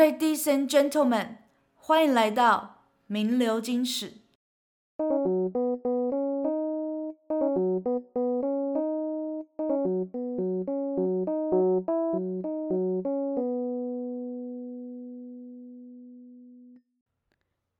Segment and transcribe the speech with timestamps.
[0.00, 1.36] Ladies and gentlemen，
[1.74, 4.14] 欢迎来到名流金史。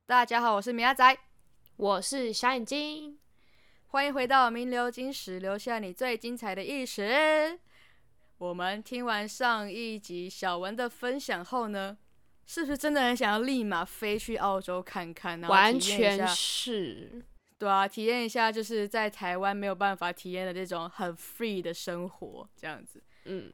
[0.05, 1.19] 大家好，我是米亚仔，
[1.77, 3.19] 我是小眼睛，
[3.87, 7.59] 欢迎回到名流金史，留下你最精彩的意识。
[8.37, 11.97] 我们听完上一集小文的分享后呢，
[12.53, 15.41] 是不是真的很想要立马飞去澳洲看看？
[15.43, 17.25] 完全是，
[17.57, 23.01] 对啊，体验一下就是在台湾没有办法体验的这种很 free 的生活，这样子。
[23.27, 23.53] 嗯，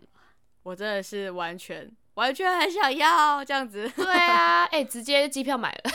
[0.62, 3.86] 我真的是完全完全很想要这样子。
[3.94, 5.90] 对啊，哎、欸，直接机票买了。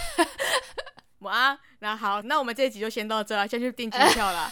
[1.26, 4.48] 哇，那好，那我们这一集就先到这了，先去订机票了。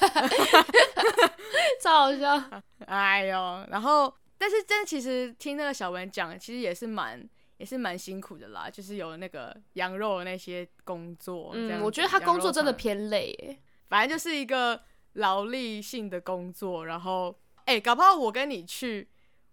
[1.83, 2.63] 超好笑。
[2.87, 4.11] 哎呦，然后。
[4.41, 7.21] 但是，真其实听那个小文讲，其实也是蛮
[7.59, 11.51] 也是蛮辛苦的啦，就是有那个羊肉的那些工作。
[11.53, 14.81] 嗯，我觉得他工作真的偏累诶，反正就是一个
[15.13, 16.85] 劳力性的工作。
[16.85, 19.09] 然后，哎、欸，搞不好我跟你去，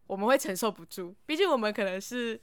[0.06, 2.40] 我们会承受不住，毕竟我们可能是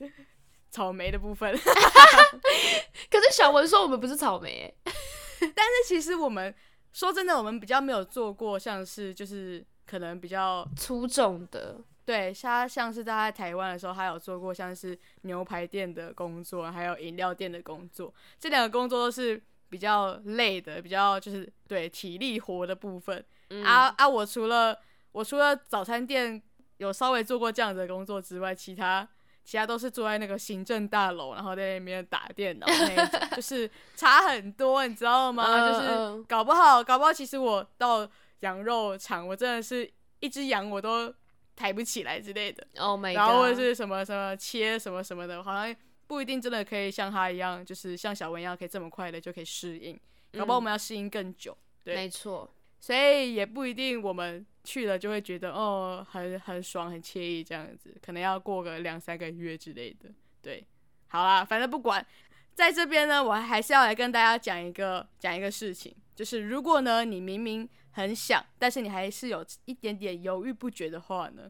[0.69, 1.55] 草莓的部分。
[3.09, 6.53] 可是小文说我们不是草莓， 但是其实我们
[6.91, 11.79] 说真的，我们比较没有做过像是就是可能比较粗重的。
[12.05, 18.13] 对，他像是他在台湾的时候，他有做过像是牛排店的工作，还有饮料店的工作。
[18.37, 23.23] 这两个工作都是比较累的，比较就是对体力活的部分。
[23.51, 24.05] 嗯、啊啊！
[24.05, 24.77] 我除了
[25.13, 26.41] 我除了早餐店
[26.77, 29.07] 有稍微做过这样子的工作之外，其他
[29.45, 35.45] 其他都是坐在那个行政大楼，然后在那边打电脑那一种， 就是差很多，你知道吗？
[35.47, 38.05] 嗯、就是搞不好，搞不好，其实我到
[38.41, 41.13] 羊肉场，我真的是一只羊我都。
[41.55, 45.75] 抬不起来之类的，Oh my God，然后或者是什么什么切什么什么的，好像
[46.07, 49.99] 不一定真的可以像他一样，就是像小文一样可以这么快的就可以适应，
[50.33, 51.57] 嗯、搞不好我们要适应更久。
[51.83, 60.09] 对，没错，所以也不一定我们去了就会觉得哦很很爽很惬意这样子，可能要过个两三个月之类的。
[60.41, 60.65] 对，
[61.07, 62.05] 好啦，反正不管，
[62.53, 71.49] 在这边呢，我还是要来跟大家讲一个讲一个事情，就是如果呢你明明很想，但是你还是有一点点犹豫不决的话呢，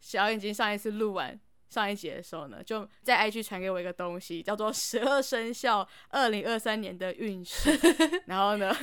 [0.00, 7.70] 小眼睛上一次录完上一集的时候呢，就在 IG 传给我一个东西，叫做 十二生肖二零二三年的运势。
[8.26, 8.74] 然后呢，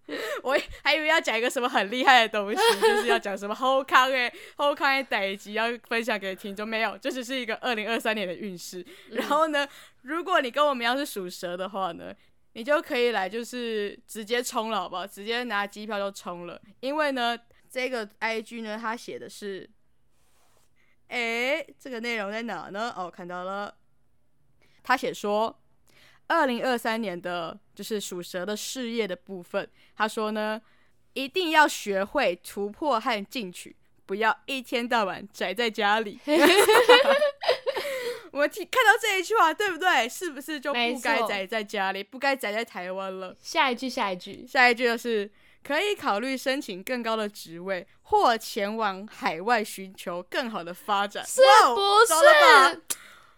[0.42, 8.84] 我还以为要讲一个什么很厉害的东西，就是要讲什么后康诶，后康诶代集要分享给听众，没有，就只是一个二零二三年的运势。
[9.10, 9.68] 然后呢，
[10.02, 12.12] 如果你跟我们一样是属蛇的话呢，
[12.52, 15.06] 你就可以来，就是直接冲了，好不好？
[15.06, 16.60] 直接拿机票就冲了。
[16.80, 17.38] 因为呢，
[17.70, 19.70] 这个 IG 呢，它写的是，
[21.08, 22.92] 诶，这个内容在哪呢？
[22.96, 23.74] 哦，看到了，
[24.82, 25.60] 他写说，
[26.26, 30.60] 二零二三年的，就是属蛇的事业的部分，他说呢，
[31.12, 36.18] 一定要学会突破和进取，不要一天到晚宅在家里。
[38.40, 40.08] 我们听看到这一句话，对不对？
[40.08, 43.36] 是不是就不该宅在家里，不该宅在台湾了？
[43.38, 45.30] 下一句，下一句，下一句就是
[45.62, 51.22] 可以考虑申请更高的职位，或前往海外寻求更好的发展。
[51.26, 51.42] 是
[51.74, 51.80] 不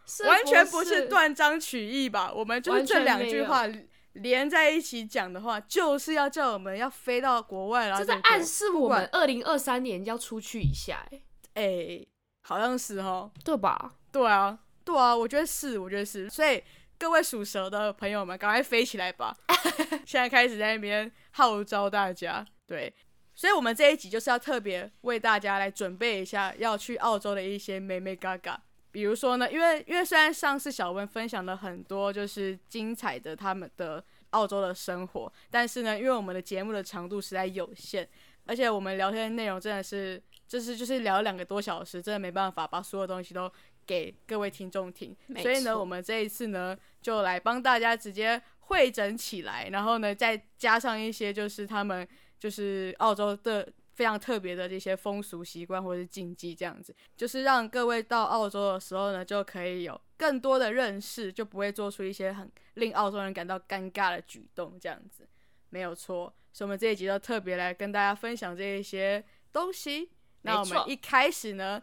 [0.07, 0.23] 是？
[0.29, 2.33] 完全不是断章取义吧？
[2.33, 3.65] 我们就是这两句话
[4.13, 7.99] 连在一起讲的话，就是要叫我们要飞到国外了。
[7.99, 11.23] 这在暗示我们二零二三年要出去一下，欸，
[11.55, 12.07] 哎，哎，
[12.43, 13.95] 好像是哦，对吧？
[14.13, 14.61] 对啊。
[14.93, 16.63] 对啊，我觉得是，我觉得是，所以
[16.99, 19.35] 各位属蛇的朋友们，赶快飞起来吧！
[20.05, 22.95] 现在开始在那边号召大家，对，
[23.35, 28.61] 所以我们这一集就是要特别为大家来准备一下要去澳洲的一些美眉嘎嘎。
[28.91, 38.07] 比如说呢，因为因为虽然上次小温分享了很多就是精彩的他们的澳洲的生活，但是呢，因为我们的节目的长度实在有限，
[38.45, 43.51] 而且我们聊天的内容真的是就是就是聊两个多小时，真的没办法把所有东西都。
[43.87, 52.07] 给各位听众听，所以呢，我们这一次呢，就来帮大家直接会诊起来，然后呢，再加上一些就是他们
[52.39, 65.29] 就是澳洲的非常特别的这些风俗习惯或者是禁忌，这样子，就是让各位到澳洲的时候呢，就可以有更多的认识，就不会做出一些很令澳洲人感到尴尬的举动，这样子，
[65.71, 66.33] 没有错。
[66.53, 70.11] 所以，我们这一集就特别来跟大家分享这一些东西。
[70.43, 71.83] 那我们一开始呢。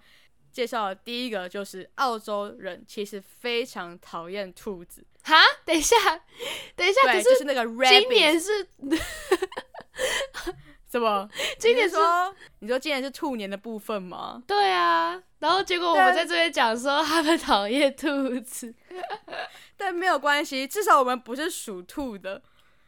[0.59, 5.01] 介绍的第一个就是澳洲人其实非常讨厌兔子。
[5.23, 5.95] 哈，等一下，
[6.75, 8.67] 等一下，可是就是那个 rabbit，今年是
[10.91, 11.29] 什么？
[11.57, 14.43] 今年说，你说今年是兔年的部分吗？
[14.45, 18.75] 对啊，然后结果我们在这边讲说 他们讨厌兔子，
[19.77, 22.41] 但没有关系，至少我们不是属兔的，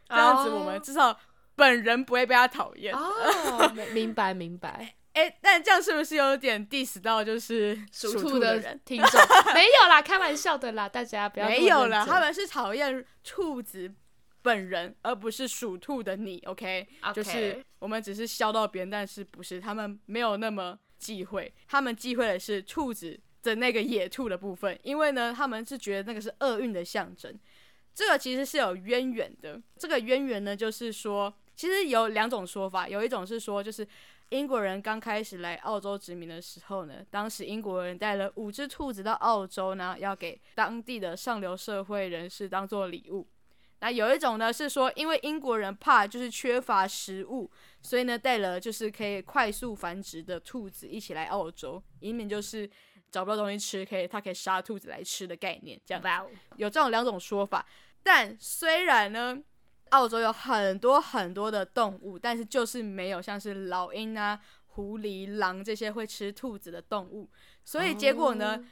[0.09, 1.17] 这样子我们至少
[1.55, 2.93] 本人不会被他讨厌。
[2.93, 4.95] 哦，明白明白。
[5.13, 9.21] 哎、欸，但这样是不是有点 diss 到就是属兔的人听众？
[9.53, 13.91] 没有啦，开玩笑的啦，大家不要没有啦，他们是讨厌兔子
[14.41, 16.41] 本人，而不是属兔的你。
[16.45, 17.13] OK，, okay.
[17.13, 27.37] 就是我们只是笑到别人，但是不是他们没有那么忌讳，他们忌讳的是兔子的那个野兔的部分，因为呢，他们是觉得那个是厄运的象征。
[27.93, 33.85] 这个其实是有渊源的，这个渊源呢，就是说，其实有两种说法，有一种是说，就是。
[34.31, 43.27] 英国人刚开始来澳洲殖民的时候呢，当时英国人带了五只兔子到澳洲呢，要给当地的上流社会人士当做礼物。
[43.79, 47.51] 那有一种呢是说，因为英国人怕就是缺乏食物，
[47.81, 52.69] 所以呢带了就是可以快速繁殖的兔子一起来澳洲，以免就是
[53.11, 55.77] 找不到东西吃，可以他可以杀兔子来吃的概念。
[55.85, 56.25] 这样，
[56.55, 57.65] 有这种两种说法。
[58.01, 59.37] 但虽然呢。
[59.91, 67.29] 澳洲有很多很多的动物，但是就是没有像是老鹰啊、狐狸、狼这些会吃兔子的动物。
[67.63, 68.65] 所以结果呢，oh.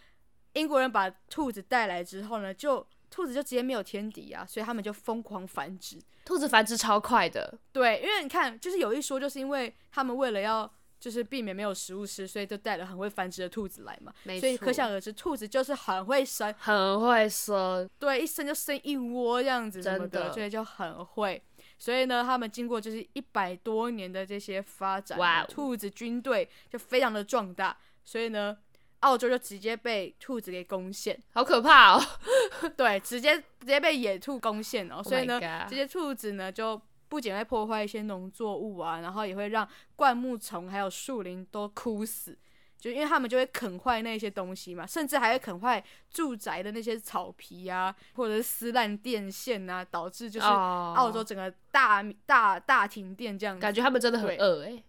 [0.53, 5.97] 英国人把兔子带来之后呢，就兔子就直接没有天敌啊，所以他们就疯狂繁殖。
[6.25, 10.69] 兔子繁殖超快的，对，因为你看，就是有一说，就是因为他们为了要。
[10.99, 14.13] 就是避免没有食物吃，所以就带了很会繁殖的兔子来嘛。
[14.39, 17.89] 所以可想而知，兔子就是很会生，很会生。
[17.97, 20.33] 对，一生就生一窝这样子什么的，真的。
[20.33, 21.41] 所以就很会。
[21.77, 27.77] 所以呢，他们经过就是一百多年的这些发展，哇，兔子军队就非常的壮大。
[28.03, 28.57] 所以呢，
[28.99, 32.03] 澳洲就直接被兔子给攻陷，好可怕哦！
[32.75, 35.01] 对，直接直接被野兔攻陷哦。
[35.01, 36.79] 所以呢，oh、这些兔子呢就。
[37.09, 42.37] 不仅会破坏一些农作物啊，然后也会让灌木丛还有树林都枯死，
[42.77, 52.13] 就因为他们就会啃坏那些东西嘛，甚至还会啃坏住宅的那些草皮啊，或者是撕烂电线啊，导致就是澳洲整个大、oh.
[52.27, 53.61] 大大停电这样子。
[53.61, 54.83] 感觉他们真的很饿哎、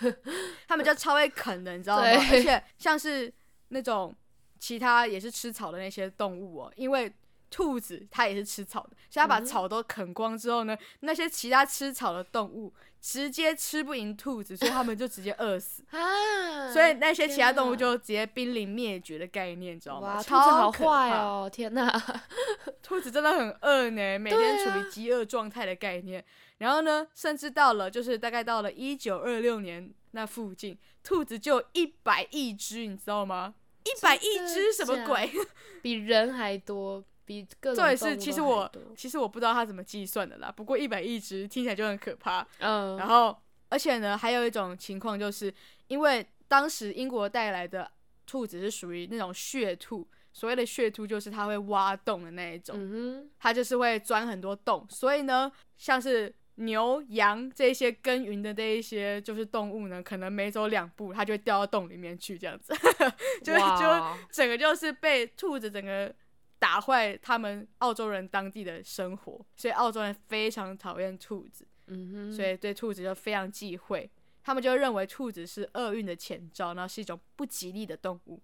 [0.00, 0.14] 欸，
[0.68, 2.04] 他们就超会啃的，你知道吗？
[2.04, 3.30] 而且像是
[3.68, 4.14] 那种
[4.60, 7.12] 其他也是吃草的那些动物哦，因为。
[7.50, 16.70] 兔子它也是吃草的，所以它把草都啃光之后呢，嗯、那些其他吃草的动物直接吃不赢兔子，所以它们就直接饿死 啊！
[16.72, 20.16] 所以那些其他动物就直接濒临灭绝的概念，你知道吗？
[20.16, 21.48] 哇，兔子好坏哦！
[21.50, 21.90] 天哪，
[22.82, 26.20] 兔子真的很饿呢，每天处于饥饿状态的概念。
[26.20, 26.24] 啊、
[26.58, 33.54] 然后呢，甚至到了就是大概到了一九二六年那附近，兔子就有一百亿只，你知道吗？
[33.84, 35.30] 一百亿只什么鬼？
[35.80, 37.02] 比人还多。
[37.28, 40.50] 比各种对，是其实我其实我不知道他怎么计算的啦。
[40.50, 42.44] 不过一百亿只听起来就很可怕。
[42.60, 43.36] 嗯，然后
[43.68, 45.52] 而且呢，还有一种情况就是，
[45.88, 47.90] 因为当时英国带来的
[48.24, 54.86] 兔子是属于那种血兔，所谓的血兔就是它会挖洞的那一种，嗯，它就是会钻很多洞。
[54.88, 62.72] 所以呢，像是牛羊这些耕耘的这一些就是动物呢，可能每走两步它就会掉到洞里面去，这样子，
[63.44, 66.10] 就就整个就是被兔子整个。
[66.58, 74.10] 打坏他们澳洲人当地的生活，所以澳洲人非常讨厌兔子，嗯哼，所以对兔子就非常忌讳，
[74.42, 78.40] 他们就认为兔子是厄运的前兆，然后是一种不吉利的动物，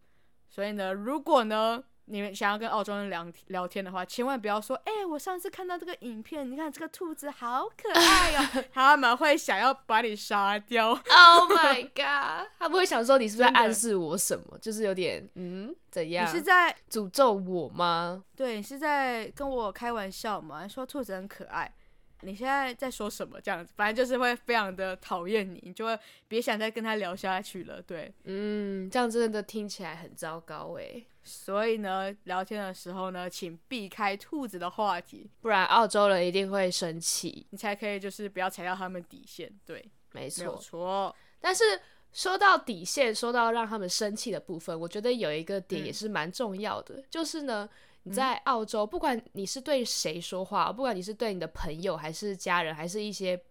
[0.49, 1.85] 所以呢，如果呢。
[2.07, 10.91] 你们想要跟澳洲人聊聊天的话，千万不要说，哎、欸，我上次看到这个影片，你看这个兔子好可爱哦， 他们会想要把你杀掉。
[10.91, 12.49] Oh my god！
[12.59, 14.59] 他们会想说你是不是在暗示我什么？
[14.61, 16.27] 就是有点，嗯，怎样？
[16.27, 18.25] 你是在诅咒我吗？
[18.37, 20.69] 对，你是在跟我开玩笑吗？
[20.69, 21.73] 说兔子很可爱。
[22.21, 23.39] 你现在在说什么？
[23.41, 27.83] 这样子，反正就是会非常的讨厌你，你就会别想再跟他聊下去了。
[27.83, 31.07] 对，嗯，这样真的听起来很糟糕诶。
[31.25, 39.51] 所以呢，聊天的时候呢，请避开兔子的话题，不然澳洲人一定会生气，你才可以就是不要踩到他们底线。
[39.65, 41.17] 对，没错，没错。
[41.41, 41.65] 但是
[42.13, 47.69] 说到底线，说到让他们生气的部分，我觉得有一个点也是蛮重要的，嗯、就是呢。
[48.07, 53.43] 你在澳洲，不管你是对谁说话，不管你是对你的朋友，还是家人，还是一些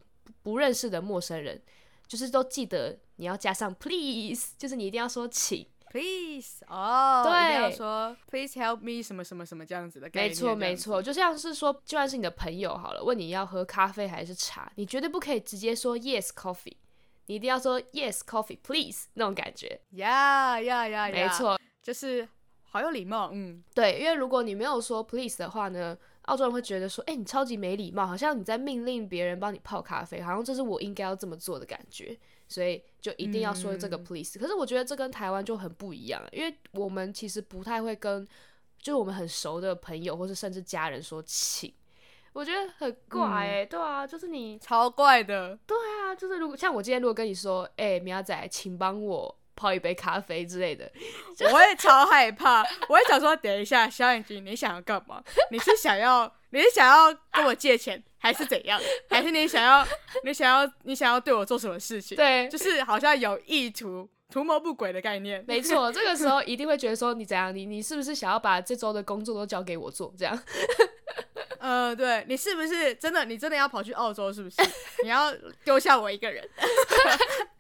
[0.44, 1.60] 不认识的陌生人，
[2.06, 10.30] 就是都记得你要加上 please，就是你一定要说请 please 哦，对，要说 please help me 什么什么什么这样子的概念。
[10.32, 16.74] 没错没错，就像是说，就算是你的朋友好了，问你要喝咖啡还是茶，你绝对不可以直接说 yes coffee，
[17.28, 19.80] 你一定要说 yes coffee please 那种感觉。
[19.92, 22.28] 呀呀呀，没错，就是。
[22.76, 34.38] 好有礼貌，嗯，对，因为如果你没有说 please 的话呢，澳洲人会觉得说，哎、欸，你超级没礼貌，好像你在命令别人帮你泡咖啡，好像这是我应该要这么做的感觉，所以就一定要说这个 please。
[34.38, 38.26] 嗯、可是我觉得这跟台湾就很不一样，因为我们其实不太会跟
[38.80, 41.74] 就我们很熟的朋友，或是甚至家人说请，
[42.32, 43.66] 我觉得很怪哎、欸。
[43.66, 45.58] 嗯、对啊，就是你超怪的。
[45.66, 50.90] 对啊，就是如果像我今天如果跟你说，哎、欸，苗仔，请帮我泡一杯咖啡之类的，
[51.52, 52.64] 我也超害怕。
[52.90, 55.24] 我也想说，等一下，小眼睛，你想要干嘛？
[55.52, 58.80] 你是想要，你是想要跟我借钱，还是怎样？
[59.10, 59.86] 还是你想要，
[60.24, 62.16] 你想要，你想要对我做什么事情？
[62.16, 64.10] 对，就是好像有意图。
[64.32, 70.12] 图谋不轨的概念，没错， 这个时候一定会觉得说，你怎样，你你是不是想要把这周的工作都交给我做？
[70.18, 70.44] 这样，
[71.60, 73.24] 呃，对，你是不是真的？
[73.26, 74.34] 你真的要跑去澳洲？
[74.34, 74.56] 是不是？
[75.04, 75.32] 你要
[75.64, 76.44] 丢下我一个人？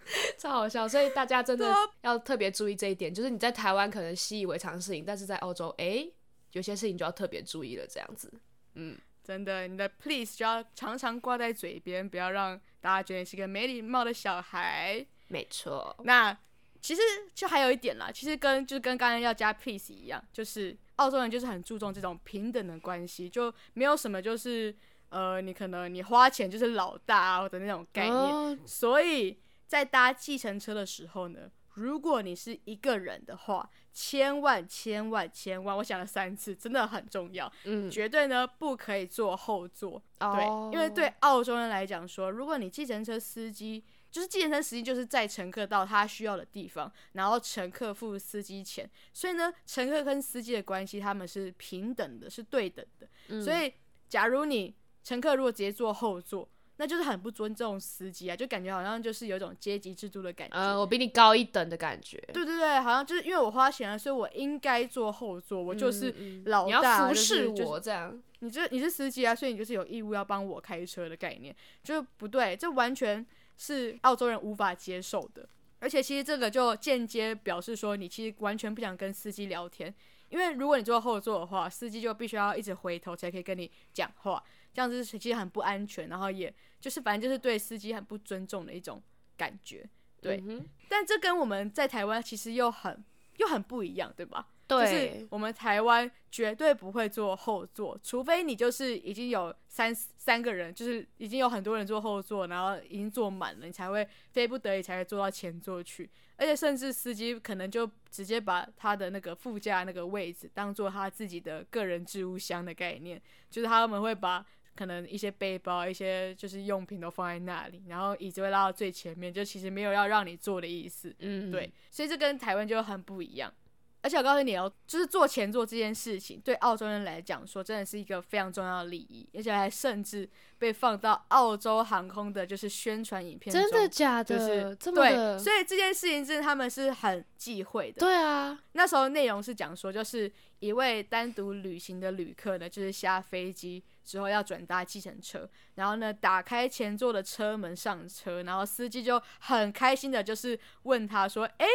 [0.37, 6.07] 超好笑，所以大家真的要特别注意这一点，就是你在台湾可能习以为常的事情，但是在澳洲，哎，
[6.51, 7.85] 有些事情就要特别注意了。
[7.87, 8.31] 这样子，
[8.75, 15.05] 嗯，真的，你的 please 就要常常挂在嘴边，不要让大家觉得你是个没礼貌的小孩。
[15.27, 16.37] 没错，那。
[16.81, 17.01] 其实
[17.33, 24.75] 就还有一点啦，其实跟就是跟刚刚要加 please 一样，就是澳洲人就是很注重这种平等的关系，就没有什么就是
[25.07, 28.13] 呃，你可能你花钱就是老大啊的那种概念。
[28.13, 43.83] 哦、所以在搭计程车的时候呢，如果你是一个人的话，千万千万千万，我想了三次，真的很重要，嗯，绝对呢不可以坐后座，哦、对，因为对澳洲人来讲说，如果你计程车司机。
[44.13, 53.07] 就是计程车司机就是载乘客到他需要的地方，然后乘客付司机钱，所以呢，乘客跟司机的关系他们是平等的，是对等的。
[53.29, 53.73] 嗯、所以，
[54.07, 60.55] 假如你乘客如果直接坐后座，那就是很不尊重司机啊，就感觉好像就是有一种阶级制度的感觉。
[60.55, 62.17] 呃，我比你高一等的感觉。
[62.33, 68.21] 对对对，好像就是因为我花钱了，所以我应该坐后座，我就是老大，嗯嗯、你要服侍我、就是、这样。
[68.39, 73.25] 你这你是司机啊，所以你就是有义务要帮我开车的概念，就不对，这完全。
[73.55, 79.93] 是澳洲人无法接受的，而且其实这个就间接表示说，你其实完全不想跟司机聊天，
[80.29, 89.01] 因为如果你坐后座的话，司机就必须要一直回头才可以跟你讲话，这样子其实很不安全，然后也就是反正就是对司机很不尊重的一种
[89.37, 89.87] 感觉，
[90.19, 90.43] 对。
[90.45, 90.65] 嗯。
[90.89, 93.03] 但这跟我们在台湾其实又很
[93.37, 94.47] 又很不一样，对吧？
[94.65, 106.09] 对，就是我们台湾绝对不会坐后座，除非你就是已经有三三个人，就是已经有很多人坐后座，然后已经坐满了，你才会非不得已才会坐到前座去。
[106.37, 114.43] 而且甚至司机可能就直接把他的那个副驾那个位置当做他自己的个人置物箱的概念，就是他们会把
[114.75, 121.13] 可能一些背包、一些就是用品都放在那里，然后椅子会拉到最前面，就其实没有要让你坐的意思。
[121.19, 123.53] 嗯，对，所以这跟台湾就很不一样。
[124.01, 133.61] 而且我告诉你哦，就是坐前座这件事情，对澳洲人来讲说，真的是一个非常重要的礼仪，而且还甚至被放到澳洲航空的，就是宣传影片中。
[133.61, 134.37] 真的假的？
[134.37, 135.01] 就是这么。
[135.01, 138.01] 对，所以这件事情是他们是很忌讳的。
[138.01, 151.65] 对啊，那时候内容是讲说，就是一位单独旅行的旅客呢，就是下飞机之后要转搭计程车，然后呢打开前座的车门上车，然后司机就很开心的，就是问他说：“哎。”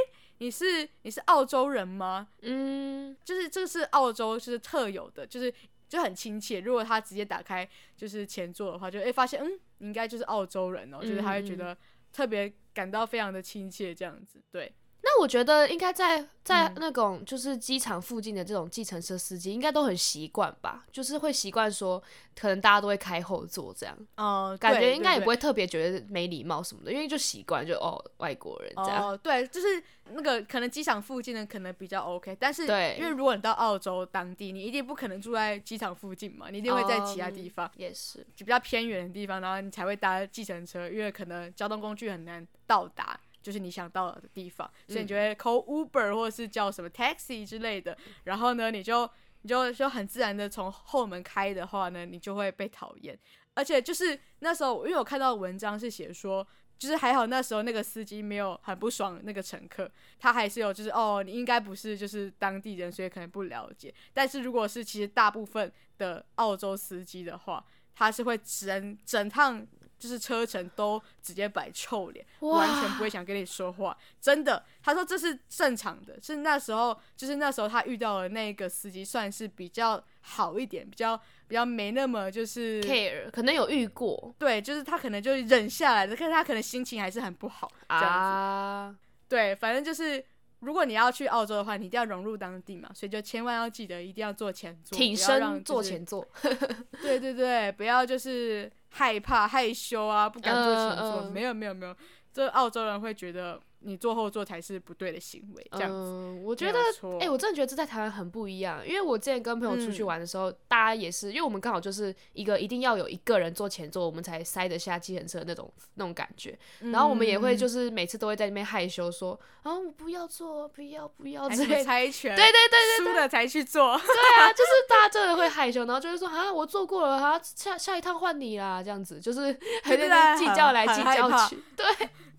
[0.41, 2.29] 你是你是澳洲人吗？
[2.43, 5.53] 嗯，就是这个是澳洲就是特有的，就是
[5.89, 6.61] 就很亲切。
[6.61, 11.77] 如果他直接打开就是前座的话，就诶、欸、发现嗯，你应该就是澳洲人哦，就是他会觉得
[12.13, 14.73] 特别感到非常的亲切这样子，对。
[15.01, 22.03] 那我觉得应该在在那种就是机场附近的这种计程车司机应该都很习惯吧，就是会习惯说
[22.39, 29.09] 可能大家都会开后座这样，嗯，感觉应该也不会特别觉得没礼貌什么的，因为就习惯就哦外国人这样。
[29.09, 38.19] 哦，对，就是那个可能机场附近的可能比较 OK，但是对，因为如果你到澳洲当地，你一定不可能住在机场附近嘛，你一定会在其他地方，嗯，也是。
[38.35, 43.19] 就比较偏远的地方，然后你才会搭计程车，因为可能交通工具很难到达。
[43.49, 47.97] 就是你想到的地方，所以你就会 call Uber 或者是叫什么 taxi 之类的。
[48.25, 49.09] 然后呢，你就
[49.41, 53.19] 你就就很自然的从后门开的话呢，你就会被讨厌。
[53.55, 56.47] 而且就是那时候，因为我看到文章是写说，
[56.79, 63.95] 就是还好那时候那个司机没有很不爽那个乘客，他还是有就是哦，你应该不是就是当地人，所以可能不了解。
[64.13, 67.65] 但是如果是其实大部分的澳洲司机的话，
[67.95, 69.67] 他是会整整趟。
[69.99, 74.65] 就是车程都直接摆臭脸，完全不会想跟你说话，真的。
[74.83, 88.09] 他说这是正常的，是那时候，就是那时候他遇到的那个司机算是比较好一点，比较比较没那么就是 care，可能有遇过，对，就是他可能就忍下来了，可是他可能心情还是很不好，这样子。
[88.09, 88.97] 啊、
[89.29, 90.25] 对，反正就是。
[90.61, 96.27] 如果你要去澳洲的话，你一定要融入当地嘛，所以就千万要记得一定要坐前座，挺身坐前座。
[97.01, 101.05] 对对对，不要就是害怕害羞啊，不敢做前座。
[101.05, 101.97] 呃呃、没有没有没有，
[102.33, 105.97] 这澳洲人会觉得你坐后座才是不对的行为，这样子。
[105.97, 106.79] 嗯，我觉得，
[107.21, 108.87] 哎、欸，我真的觉得这在台湾很不一样。
[108.87, 116.59] 因为我之前跟朋友出去玩的时候，嗯、大家也是，因为我们刚好就是一个一定要有一个人坐前座，我们才塞得下计程车那种那种感觉。
[116.81, 123.97] 然后我们也会就是每次都会在那边害羞说，啊，我不要坐，不要不要，猜拳，对对对对，输了才去坐。
[123.97, 131.87] 对啊， 就是大家真的会害羞，然后就会说啊，我坐过了，啊，下下一趟换你啦，这样子，就是还在那计较来计较去，对。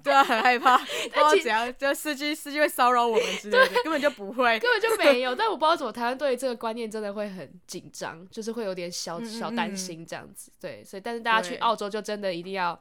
[0.03, 5.33] 对啊，很害怕， 不知道怎样，就司机司机会骚扰我们之类的，根本就不会，根本就没有。
[5.37, 10.51] 但我不知道怎么，台湾对于这个观念真的会很紧张，就是会有点小小担心这样子。
[10.59, 12.79] 对，所以但是大家去澳洲就真的一定要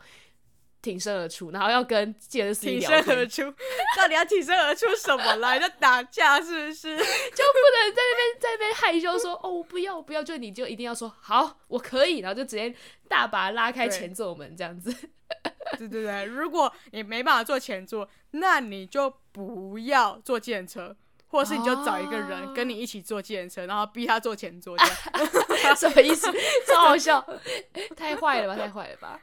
[0.81, 2.79] 挺身而出，然后要跟计程车司机。
[2.79, 3.43] 挺身而出，
[3.97, 5.59] 到底要挺身而出什么来？
[5.61, 6.97] 在打架是不是？
[6.97, 12.75] 就不能在那边在那边害羞说 哦，我不要我不要，就你就一定要说好，我可以，然后就直接
[13.09, 14.95] 大把拉开前座门这样子。
[15.79, 26.33] 对对对，如果你没办法坐前座，那你就不要坐计程车，或者是你就找一个人跟你一起坐计程车，然后逼他坐前座，这样什么意思？
[26.67, 27.23] 超好笑，
[27.95, 29.21] 太坏了吧，太坏了吧？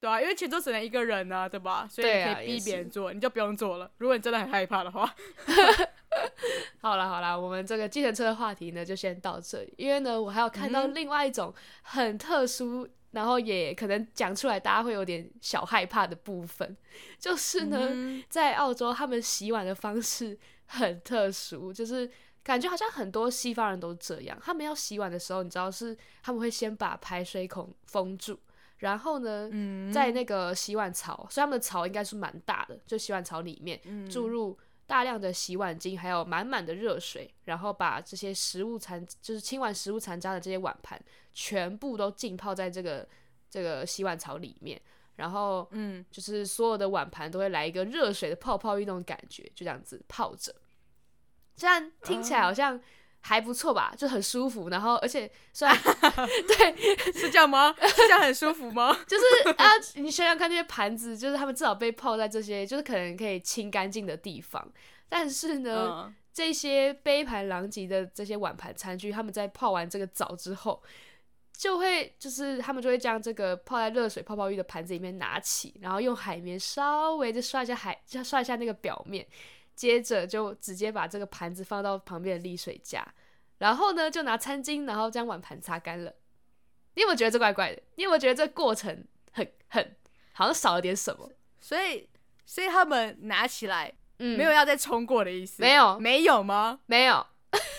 [0.00, 1.86] 对啊，因为前座只能一个人啊，对吧？
[1.90, 3.90] 所以你可以逼别人坐，你就不用坐了。
[3.98, 5.12] 如果你真的很害怕的话，
[6.80, 11.52] 好了好了，我们这个计程车的话题呢，就先到这里，因为呢，我还有看到另外一种
[11.82, 12.86] 很特殊。
[12.86, 16.76] 嗯然后也可能讲出来，大家会有点小害怕的部分，
[17.18, 22.08] 就是呢，嗯、在澳洲他们洗碗的方式很特殊，就是
[22.42, 24.38] 感觉好像很多西方人都这样。
[24.42, 28.38] 他们要洗碗的时候，你知道是他们会先把排水孔封住，
[28.78, 34.56] 然后呢，嗯、在那个洗碗槽，所以他们的槽应该是蛮大的，就洗碗槽里面注入
[34.86, 41.00] 大量的洗碗精，还有满满的热水，然后把这些食物残，就是清完食物残渣的这些碗盘，
[41.34, 43.06] 全部都浸泡在这个
[43.50, 44.80] 这个洗碗槽里面，
[45.16, 50.54] 然后嗯，就是所有的碗盘都会来一个热水的泡泡浴那种感觉，就这样子泡着，
[51.56, 52.80] 这样听起来好像
[53.28, 54.70] 还不错吧，就很舒服。
[54.70, 55.76] 然后而且虽然
[56.48, 57.74] 对是这样吗？
[57.78, 58.96] 是这样很舒服吗？
[59.06, 59.66] 就是啊，
[59.96, 64.66] 你想想看，这些盘子就是他们至少被泡在这些就是可能可以清干净的地方，
[65.08, 70.82] 但是呢，嗯、这些杯盘狼藉的这些碗盘餐具，他们在泡完这个澡之后。
[71.58, 79.26] 就会就是他们就会将这个泡在热水泡泡浴的盘子里面拿起，然后用海绵稍微的刷一下海，就刷一下那个表面，
[79.78, 83.06] 接着就直接把这个盘子放到旁边的沥水架，
[83.58, 86.12] 然后呢就拿餐巾，然后将碗盘擦干了。
[86.94, 87.80] 你有没有觉得这怪怪的？
[87.94, 89.96] 你有没有觉得这过程很很
[90.32, 91.30] 好像少了点什么？
[91.60, 92.08] 所以
[92.44, 95.62] 所以他们拿起来，嗯，没有要再冲过的意思？
[95.62, 95.96] 没有？
[96.00, 96.80] 没有吗？
[96.86, 97.24] 没有。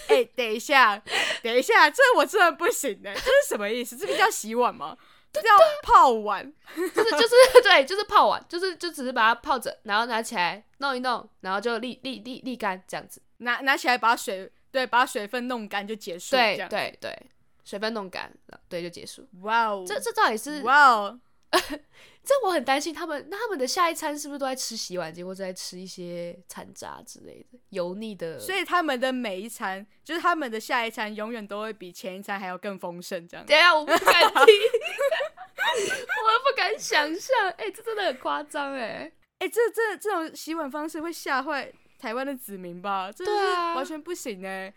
[0.08, 1.04] 哎、欸，等一下，
[1.44, 3.98] 等一下，这我真的不行哎，这是什么意思？
[3.98, 4.98] 这个叫洗碗吗？
[5.32, 5.50] 这叫
[5.84, 13.22] 泡碗，就是就是 对，就是泡碗，就是就只是把它泡着，然后拿起来弄一弄，然后就沥沥沥沥干这样子。
[13.38, 16.36] 拿拿起来把水对，把水分弄干就结束。
[16.36, 17.18] 对对对，
[17.63, 18.32] 水分弄干，
[18.68, 19.28] 对就结束。
[19.42, 21.20] 哇哦，这这到底是哇哦。
[22.22, 28.40] 这我很担心他们，那他们的下一餐是不是都在吃洗碗巾，或者在吃一些残渣之类的油腻的？
[28.40, 33.28] 所以他们的每一餐，就是他们的下一餐，永远都会比前一餐还要更丰盛。
[33.28, 37.50] 这样，对啊，我不敢听， 我都不敢想象。
[37.58, 39.12] 哎、欸，这真的很夸张哎！
[39.40, 43.12] 哎、欸，这这这种洗碗方式会吓坏台湾的子民吧？
[43.12, 43.32] 这是
[43.76, 44.68] 完全不行哎！
[44.68, 44.74] 啊、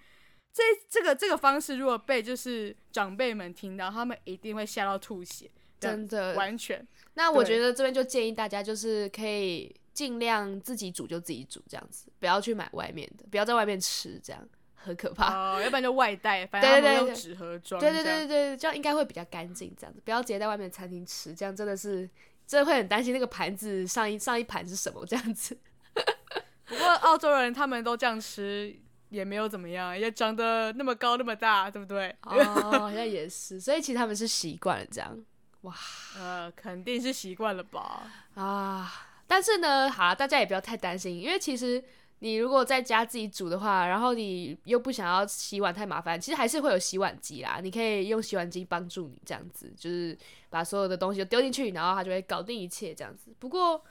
[0.55, 5.51] 这这个这个方式如果被就是长辈们听到，他们一定会吓到吐血。
[5.90, 15.35] 真的完全，那我觉得这边就建议大家，就是可以尽量自己煮就自己煮这样子，不要去买外面的，不要在外面吃，这样很可怕。
[15.35, 17.81] 哦，要不然就外带，反正用纸盒装。
[17.81, 22.09] 对对对对对，这样应该会比较干净，这样子不要直接在外面餐厅吃，这样真的是
[22.47, 25.57] 真的会很担心那个盘子上一上一盘是什么这样子。
[26.66, 28.75] 不过澳洲人他们都这样吃
[29.11, 32.09] 也没有怎么样，也长得那么高那么大，对不对？
[32.23, 32.42] 哦，
[32.79, 35.23] 好像也是，所以其实他们是习惯了这样。
[35.62, 35.75] 哇，
[36.18, 38.11] 呃，肯定是习惯了吧？
[38.35, 38.92] 啊，
[39.27, 41.83] 但是呢，好，大家也不要太担心，因为其实
[42.18, 50.16] 你如果在家自己煮的话，然后你又不想要洗碗太麻烦，其实还是会有洗碗机啦，你可以用洗碗机帮助你这样子，就是
[50.51, 53.33] 把所有的东西都丢进去，然后它就会搞定一切这样子。
[53.38, 53.85] 不过，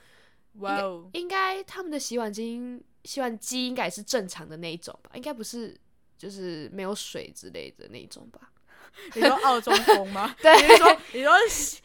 [0.55, 5.11] 哇哦，应该他们的洗碗机洗碗机应该也是正常的那一种吧？
[5.13, 5.75] 应该不是
[6.17, 8.51] 就是没有水之类的那一种吧？
[9.15, 10.33] 你说澳洲风吗？
[10.41, 11.33] 对，你说你说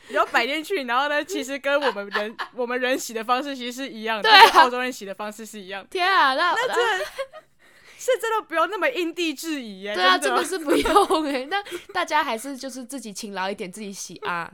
[0.09, 5.87] 你说摆进去，然后呢，其实跟我们人我们人洗的方式其实是一样的，对啊，澳洲人洗的方式是一样。
[5.91, 7.05] 天啊，那那真的
[7.99, 9.95] 是真的不用那么因地制宜耶。
[9.95, 11.47] 对啊，真的是不 用哎。
[11.51, 14.53] 那大家还是就是自己勤劳一点，自己洗啊。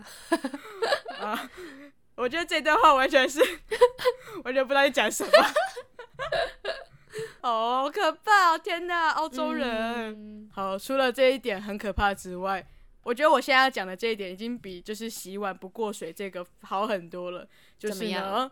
[1.20, 1.50] 啊，
[2.14, 3.40] 我觉得这段话完全是
[4.44, 5.31] 完全不知道你讲什么。
[7.42, 8.57] 哦， 好可怕！
[8.59, 9.66] 天哪，澳洲人。
[10.12, 12.66] 嗯、好，除了这一点很可怕之外，
[13.03, 17.46] 我觉得我现在要讲的这一点已经比就是洗碗不过水这个好很多了。
[17.79, 18.51] 就是呢，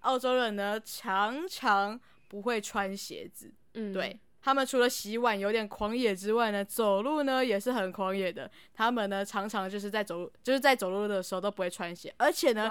[0.00, 1.98] 澳洲人呢常常
[2.28, 3.52] 不会穿鞋子。
[3.74, 4.18] 嗯，对。
[4.40, 8.50] 他们除了洗碗有点狂野之外呢，走路呢也是很狂野的。
[8.72, 12.70] 他们呢常常就是在走，就是在走路的时候都不会穿鞋，而且呢，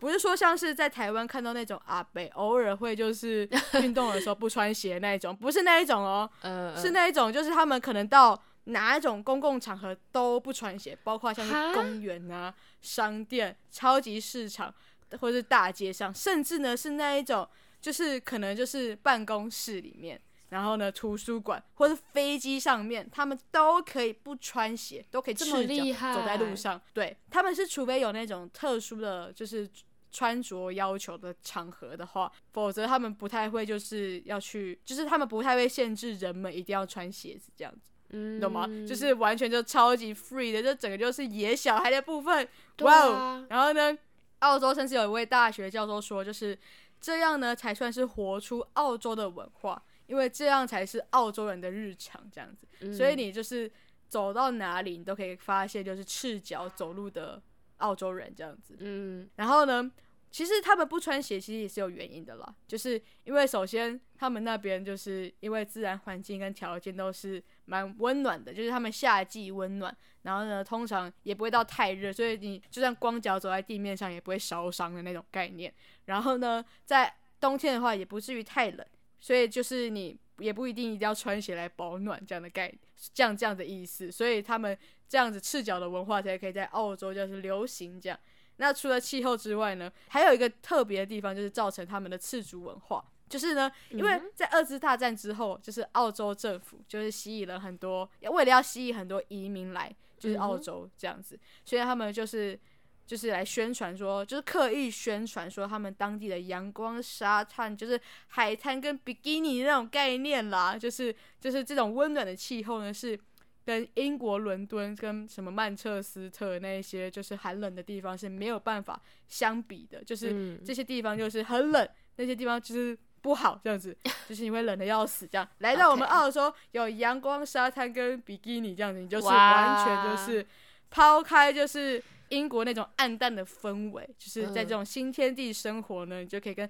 [0.00, 3.48] 不是说像是在台湾看到那种阿北偶尔会就是
[3.80, 6.28] 运动的时候不穿鞋那一种，不是那一种哦，
[6.76, 14.74] 是那一种，就是他们可能到哪一种公共场合都不穿鞋，包括像是公园啊、商店、超级市场
[15.20, 17.48] 或是大街上，甚至呢是那一种，
[17.80, 20.20] 就是可能就是办公室里面。
[20.50, 26.80] 然后呢，图书馆或是飞机上面，他们都可以不穿鞋，都可以赤脚走在路上。
[26.92, 29.68] 对，他们是除非有那种特殊的就是
[30.12, 38.64] 穿着要求的场合的话，否则他们不太会就是要去，就是他们不太会限制人们一定要穿鞋子这样子，嗯，懂吗？
[38.86, 42.48] 就是完全就超级 free 的，这整个就是野小孩的部分。
[42.82, 43.12] 哇哦！
[43.12, 43.96] 啊、然后呢，
[44.38, 46.56] 澳洲甚至有一位大学教授说，就是
[47.00, 49.82] 这样呢才算是活出澳洲的文化。
[50.06, 53.70] 因为这样才是澳洲人的日常，这样子，嗯、所以你就是
[54.08, 57.42] 走到哪里，你都可以发现就是赤脚走路的
[57.78, 58.76] 澳洲人这样子。
[58.78, 59.90] 嗯，然后呢，
[60.30, 75.72] 其实他们不穿鞋，其实也是有原因的啦，就是因为首先他们那边就是因为自然环境跟条件都是蛮温暖的，就是他们夏季温暖，然后呢，通常也不会到太热，所以你就算光脚走在地面上也不会烧伤的那种概念。
[76.04, 78.86] 然后呢，在冬天的话也不至于太冷。
[79.24, 82.78] 所以就是你也不一定一定要穿鞋来保暖这样的概念，
[83.14, 84.12] 这样这样的意思。
[84.12, 84.76] 所以他们
[85.08, 88.20] 这样子赤脚的文化才可以在澳洲就是流行这样。
[88.56, 102.60] 那除了气候之外呢，还有一个特别的地方就是造成他们的赤足文化，就是呢，因为在二次大战之后，就是澳洲政府就是吸引了很多，为了要吸引很多移民来，就是澳洲这样子，所以他们就是。
[103.06, 110.74] 就是来宣传说，就是刻意宣传说他们当地的阳光、沙滩，就是海滩跟比基尼那种概念啦。
[110.74, 113.18] 就是就是这种温暖的气候呢，是
[113.66, 120.02] 跟英国伦敦跟什么曼彻斯特那一些就是寒冷的地方是没有办法相比的。
[120.02, 121.86] 就是这些地方就是很冷，
[122.16, 123.94] 那些地方就是不好这样子，
[124.26, 125.46] 就是你会冷的要死这样。
[125.58, 130.46] 来到我们澳洲，有阳光、沙滩跟比基尼这样子，你就是完全就是
[130.88, 132.02] 抛开就是。
[132.34, 136.68] 英国那种暗淡的氛围，就是在这种新天地生活呢，你就可以跟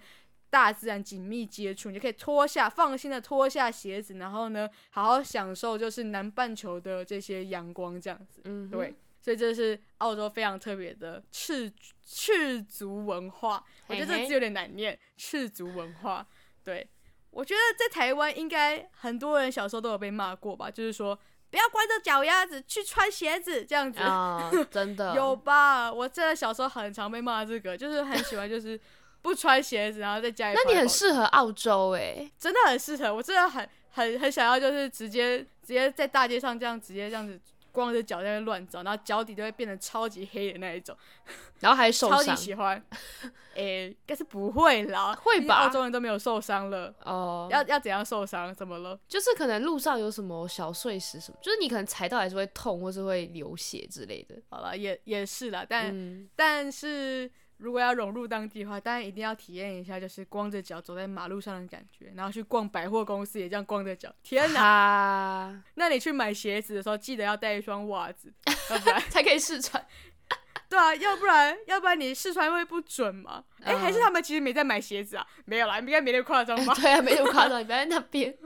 [0.51, 8.41] 大自然紧密接触，你就可以脱下放心的脱下鞋子，然后呢，好好享受就是南半球的这些阳光这样子。
[8.45, 11.73] 嗯，对，所以这是澳洲非常特别的赤
[12.05, 13.65] 赤足文化。
[13.89, 16.27] 我觉得这个字有点难念，赤足文化。
[16.63, 16.89] 对，
[17.31, 21.19] 我觉得在台湾应该很多人小时候都有被骂过吧，就是说。
[21.55, 25.93] 不要光着脚丫子去穿鞋子，这样子，哦、真的 有吧？
[25.93, 28.79] 我真的小时候很常被骂这个，就是很喜欢，就是
[29.23, 30.57] 不穿鞋子，然后在家里。
[30.57, 33.15] 那你很适合澳洲哎、欸，真的很适合。
[33.15, 37.41] 我真的很很很想要，就是直接直接在大街上这样直接这样子
[37.75, 40.97] 光着脚在那乱走，然后脚底都会变得超级黑的那一种，
[41.59, 42.19] 然后还受伤。
[42.19, 42.81] 超级喜欢。
[43.55, 45.57] 诶、欸，应该是不会啦，会吧？
[45.57, 47.49] 澳洲人都没有受伤了哦。
[47.51, 48.55] 要要怎样受伤？
[48.55, 48.99] 怎么了？
[49.09, 54.37] 就是可能路上有什么小碎石什么，就是你可能踩到还是会痛，或是会流血之类的。
[54.49, 64.15] 好了，也也是啦，但、嗯、但是如果要融入当地的话，当然一定要体验一下，就是光着脚走在马路上的感觉，然后去逛百货公司也这样光着脚。
[64.23, 64.61] 天哪！
[64.61, 68.33] 哈那你去买鞋子的时候，记得要带一双袜子，
[68.71, 69.85] 要不然才可以试穿。
[70.69, 73.45] 对啊，要不然要不然你试穿会不准嘛？
[73.63, 75.25] 哎、欸，还是他们其实没在买鞋子啊？
[75.45, 76.75] 没有啦，应该没那么夸张吧？
[76.81, 78.37] 对啊，没那么夸张，你不要在那边。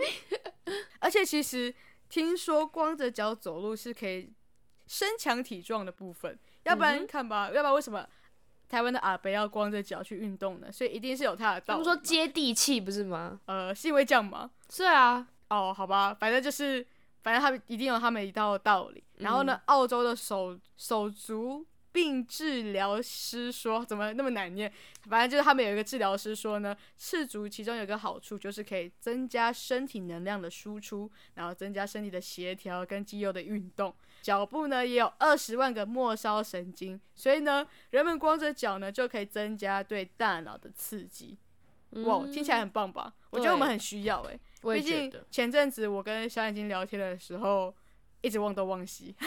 [1.01, 1.75] 而且其实
[2.11, 4.31] 听说光着脚走路是可以
[4.87, 8.07] 身强体壮的部分，要不然看吧，嗯、要不然为什么
[8.69, 10.71] 台湾的阿伯要光着脚去运动呢？
[10.71, 11.85] 所以一定是有他的道理。
[11.85, 13.41] 他们说接地气不是吗？
[13.47, 14.51] 呃，是因为这样吗？
[14.71, 15.27] 是啊。
[15.49, 16.87] 哦，好吧，反正就是，
[17.23, 19.03] 反正他们一定有他们一道的道理。
[19.17, 21.67] 然后呢，嗯、澳洲的手手足。
[21.91, 24.71] 病治疗师说：“怎么那么难念？
[25.09, 33.93] 反正就是他们有一个治疗师说呢，赤足其中有一个好处就是可以增加身体能量的输出，然后增加身体的协调跟肌肉的运动。
[34.23, 41.37] 脚部呢也有二十万个末梢神经，所以呢，人们光着脚呢就可以增加对大脑的刺激。
[42.05, 43.13] 哇，听起来很棒吧？
[43.31, 47.75] 我觉得我们很需要哎、欸，毕竟前阵子我跟小眼睛聊天的时候，
[48.21, 49.15] 一直忘东忘西。”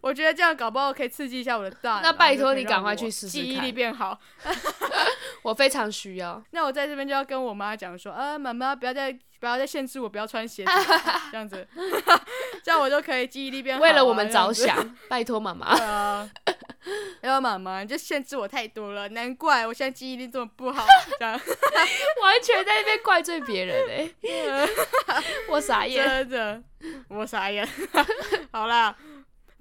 [0.00, 2.02] 我觉得这样搞不好可以刺激一下我的大脑。
[2.02, 4.20] 那拜托你赶快去试试，记忆力变好。
[5.42, 6.42] 我非常需要。
[6.50, 10.70] 那我在这边就要跟我妈讲说，啊，妈妈不要再不要再限制我，不要穿鞋子，
[11.30, 11.66] 这样子，
[12.64, 13.86] 这样我就可以记忆力变好，啊。
[13.86, 16.28] 为了我们着想， 拜托妈妈。
[17.20, 20.86] 然后妈妈，你就限制我太多了，难怪我现在记忆力这么不好。
[21.18, 21.32] 这样，
[22.22, 24.68] 完全在那边怪罪别人哎，欸，
[25.50, 26.62] 我傻眼，真的，
[27.08, 27.68] 我傻眼。
[28.52, 28.96] 好啦，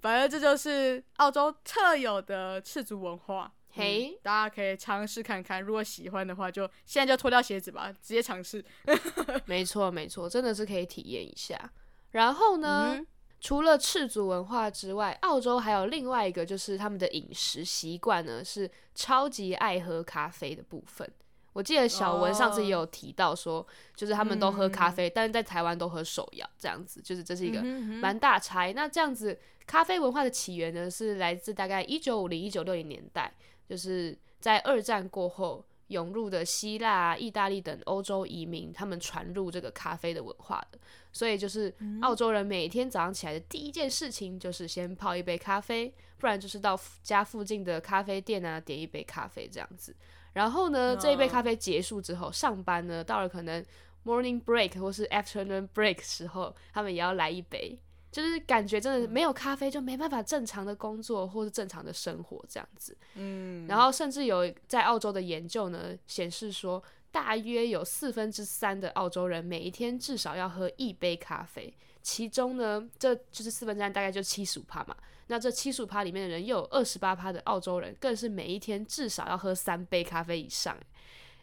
[0.01, 3.51] 反正这就是澳洲特有的赤足文化。
[3.71, 8.63] 嘿，嗯，大家可以尝试看看，如果喜欢的话，就现在就脱掉鞋子吧，直接尝试。
[9.45, 11.71] 没错，没错，真的是可以体验一下。
[12.11, 12.95] 然后呢？
[12.97, 13.07] 嗯
[13.39, 21.07] 除了赤足文化之外，澳洲还有另外一个，就是他们的饮食习惯呢，是超级爱喝咖啡的部分。
[21.53, 28.73] 我记得小文上次也有提到说，就是他们都喝咖啡，嗯、但是在台湾都喝手摇，这样子，就是这是一个蛮大差异。
[28.73, 33.31] 那这样子，咖啡文化的起源呢，是来自大概一九五零一九六零年代，
[33.67, 35.65] 就是在二战过后。
[35.87, 40.77] 涌入的希腊啊、意大利等欧洲移民，他们传入这个咖啡的文化的，
[41.13, 49.95] 所以就是澳洲人每天早上起来的第一件事情就是先泡一杯咖啡，不然就是到家附近的咖啡店啊点一杯咖啡这样子。
[50.33, 53.63] 然后呢，这一杯咖啡结束之后，上班呢到了可能
[54.03, 57.79] morning break 或是 afternoon break 时候，他们也要来一杯。
[58.11, 74.95] 就是感觉真的没有咖啡就没办法正常的工作或是正常的生活这样子，嗯，然后甚至有在澳洲的研究呢显示说，大约有四分之三的澳洲人每一天至少要喝一杯咖啡，其中呢这就是四分之三大概就七十五趴嘛，
[75.27, 80.77] 那这七十五趴里面的人又有二十八趴的澳洲人更是每一天至少要喝三杯咖啡以上。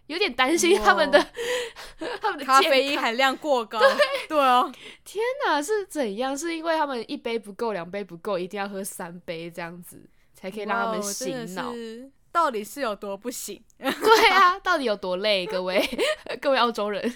[0.06, 1.18] 有点担心他们的
[2.20, 3.78] 他们的咖啡因含量过高。
[3.78, 3.88] 对
[4.28, 4.70] 对哦，
[5.04, 6.36] 天哪，是怎样？
[6.36, 11.72] 是因为他们一杯不够，两杯不够，一定要喝三杯这样子，才可以让他们醒脑。
[12.30, 13.62] 到底是有多不行？
[13.78, 15.46] 对啊，到底有多累？
[15.46, 15.80] 各位
[16.42, 17.14] 各位澳洲人，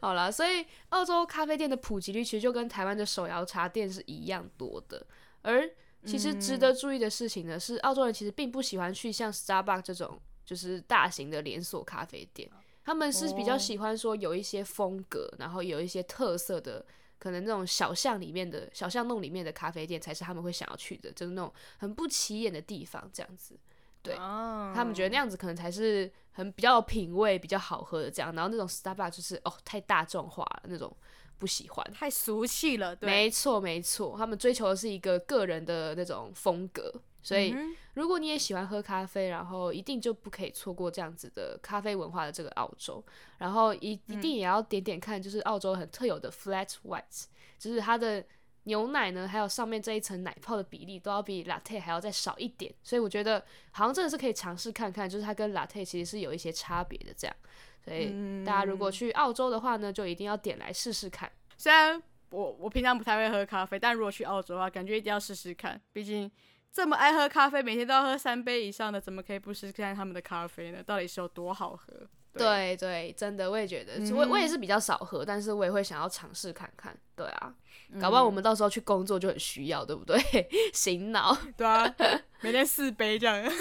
[0.00, 5.04] 好了，所以澳洲咖啡店的普及率其实就跟台湾的手摇茶店是一样多的。
[5.42, 5.68] 而
[6.06, 10.18] 其实值得注意的事情呢，是澳洲人其实并不喜欢去像 Starbucks 这种。
[10.44, 12.50] 就是大型的连锁咖啡店，
[12.84, 16.84] 他们是比较喜欢说有一些风格，然后有一些特色的，
[17.18, 23.58] 可能那种小巷里面的小巷弄里面的咖啡店才是他们会想要去的，就是那种很不起眼的地方这样子。
[24.02, 28.34] 对，他们觉得那样子可能才是很比较有品味、比较好喝的这样。
[28.34, 30.92] 然后那种 Starbucks 就是哦太大众化了那种，
[31.38, 32.96] 不喜欢，太俗气了。
[32.96, 36.92] 对，没错没错，他们追求的是一个个人的那种风格。
[37.22, 37.54] 所以，
[37.94, 43.02] 如果你也喜欢喝咖啡，然后一定就不可以错过这样子的咖啡文化的这个澳洲。
[43.38, 47.26] 然后一一定也要点点看，就是澳洲很特有的 flat white，
[47.58, 48.24] 就是它的
[48.64, 52.74] 牛奶呢，还有上面这一层奶泡的比例都要比 latte 还要再少一点。
[52.82, 57.36] 所以我觉得好像真的是可以尝试看看，就是它跟 latte 其实是有一些差别的这样。
[57.84, 58.12] 所以
[58.44, 61.30] 大家如果去澳洲的话呢，就一定要点来试试看。
[61.56, 66.28] 虽然我我平常不太会喝咖啡，但如果去澳洲的话，感觉一定要试试看，毕竟。
[66.72, 70.82] 这么爱喝咖啡，每天都要喝三杯以上的，怎么可以不试试看他们的咖啡呢？
[70.82, 71.86] 到底是有多好喝？
[72.34, 76.96] 对对，对，真的，我也觉得，嗯、我我也是比较少喝，但是我也会想要尝试看看。
[77.14, 77.54] 对啊，
[78.00, 80.18] 搞不好我们到时候去工作就很需要，对不对？
[80.72, 81.36] 醒脑。
[81.58, 81.94] 对啊，
[82.40, 83.36] 每天四杯这样。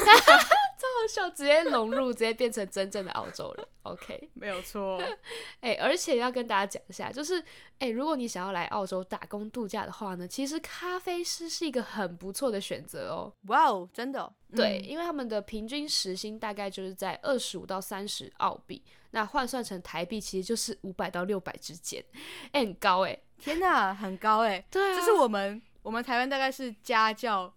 [0.81, 3.67] 超好笑，直接融入，直接变成真正的澳洲人。
[3.83, 4.99] OK， 没有错。
[5.59, 7.39] 哎、欸，而且要跟大家讲一下，就是
[7.77, 13.31] 哎、欸，如果你想要来澳洲打工度假的话呢，其实咖啡师是一个很不错的选择哦。
[13.43, 14.33] 哇哦，真的？
[14.55, 22.03] 对，因为他们的平均时薪大概就是在二十五到三十澳币，那换算成台币其实就是五百到六百之间。
[22.51, 23.17] 哎、欸，很高哎！
[23.37, 24.65] 天哪，很高哎！
[24.71, 27.53] 对啊，这是我们我们台湾大概是家教。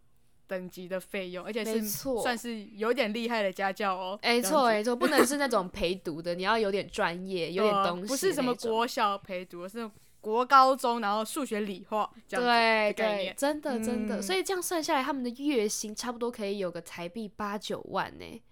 [0.54, 4.18] 等级的费用，而且是算是有点厉害的家教哦。
[4.22, 8.06] 没错，没错，不能是那种陪读的，你要有点专业，有点东西。
[8.06, 9.90] 不是什么国小陪读，是
[10.20, 12.94] 国高中，然后数学、理化这样子的概念。
[12.94, 14.22] 对对，真的真的。
[14.22, 18.42] 所以这样算下来，他们的月薪差不多可以有个台币八九万呢。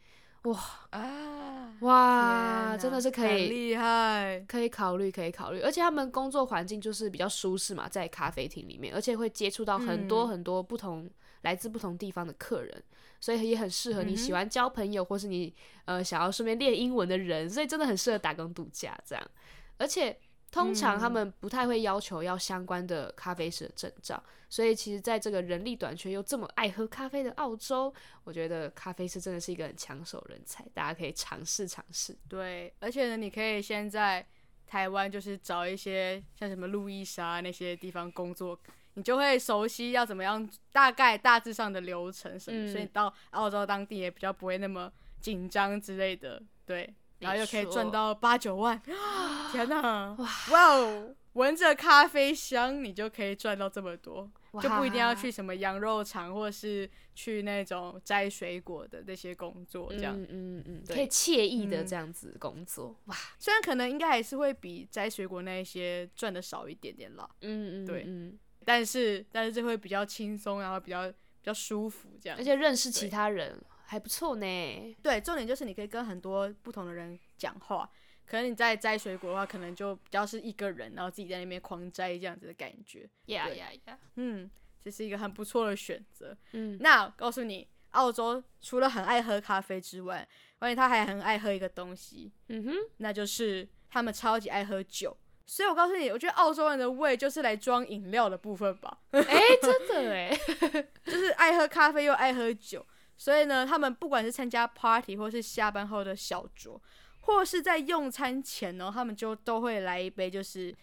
[0.42, 0.58] 哇
[0.90, 5.60] 啊哇，真的是可以厉害，可以考虑，可以考虑。
[5.60, 11.08] 而且他们工作环境就是比较舒适嘛，在咖啡厅里面，而且会接触到很多很多不同。
[11.42, 12.82] 来自不同地方的客人，
[13.20, 19.30] 所以也很适合你喜欢交朋友，嗯、或是你呃想要顺便练英文的人，所以真的很适合打工度假这样。
[19.76, 20.16] 而且
[20.50, 32.16] 通常他们不太会要求要相关的咖啡师的证照，所以其实在这个人力短缺又这么爱喝咖啡的澳洲，我觉得咖啡师真的是一个很抢手人才，大家可以尝试尝试。
[32.28, 34.24] 对，而且呢，你可以先在
[34.66, 38.56] 台湾就是找一些像什么路易莎那些地方工作。
[38.94, 48.80] 你就会熟悉要怎么样，大概大致上的流程什么，嗯、所以到澳洲当地也比较不会那么紧张之类的，对，然后又可以赚到八九万，
[49.52, 50.16] 天哪，
[50.48, 50.74] 哇。
[50.74, 51.14] 哦！
[51.32, 63.16] 闻着咖啡香，你就可以赚到这么多，就不一定要去什么羊肉厂，或者是去那种摘水果的那些工作，这样，嗯嗯嗯，可以惬意的这样子工作，嗯、哇！
[63.38, 74.96] 虽然可能应该还是会比摘水果那一些赚的少一点点啦，嗯嗯，对，嗯，但是但是这会比较轻松，然后比较比较舒服这样，而且认识其他人还不错呢。
[75.02, 77.88] 对，重点就是你可以跟很多不同的人讲话。
[78.24, 83.08] 可能你在摘水果的话，可能就比较是一个人，然后自己在那边狂摘这样子的感觉。
[83.26, 83.96] Yeah, yeah, yeah.
[84.14, 86.34] 嗯，这是一个很不错的选择。
[86.52, 90.26] 嗯，那告诉你，澳洲除了很爱喝咖啡之外，
[90.58, 92.32] 关键他还很爱喝一个东西。
[92.48, 95.14] 嗯哼，那就是他们超级爱喝酒。
[95.54, 98.96] 所以我告诉你，我觉得澳洲人的胃就是来装饮料的部分吧。
[99.12, 100.34] 哎、欸，真的哎，
[101.04, 102.86] 就是爱喝咖啡又爱喝酒，
[103.18, 106.80] 所以呢，他们不管是参加 party 或是下班后的小酌。
[107.20, 110.74] 或是在用餐前呢，他们就都会来一杯，就是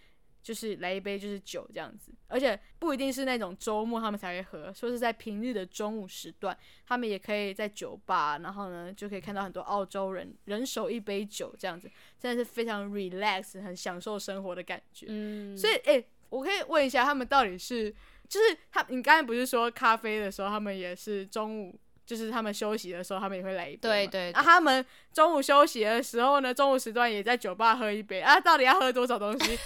[0.42, 15.06] 就是来一杯就是酒这样子，而且不一定是那种周末他们才会喝，说是在平日的中午时段，他们也可以在酒吧，然后呢就可以看到很多澳洲人人手一杯酒这样子，真的是非常 relax，很享受生活的感觉。
[15.08, 17.94] 嗯，所以诶、欸，我可以问一下，他们到底是
[18.28, 21.78] 就是他，你刚才不是说咖啡的时候，他们也是中午？
[22.10, 23.78] 就是他们休息的时候，他们也会来一杯。
[23.82, 24.32] 对对，对。
[24.32, 28.20] 啊，他们中午休息的时候呢，中午时段也在酒吧喝一杯。
[28.20, 29.56] 啊，到底要喝多少东西？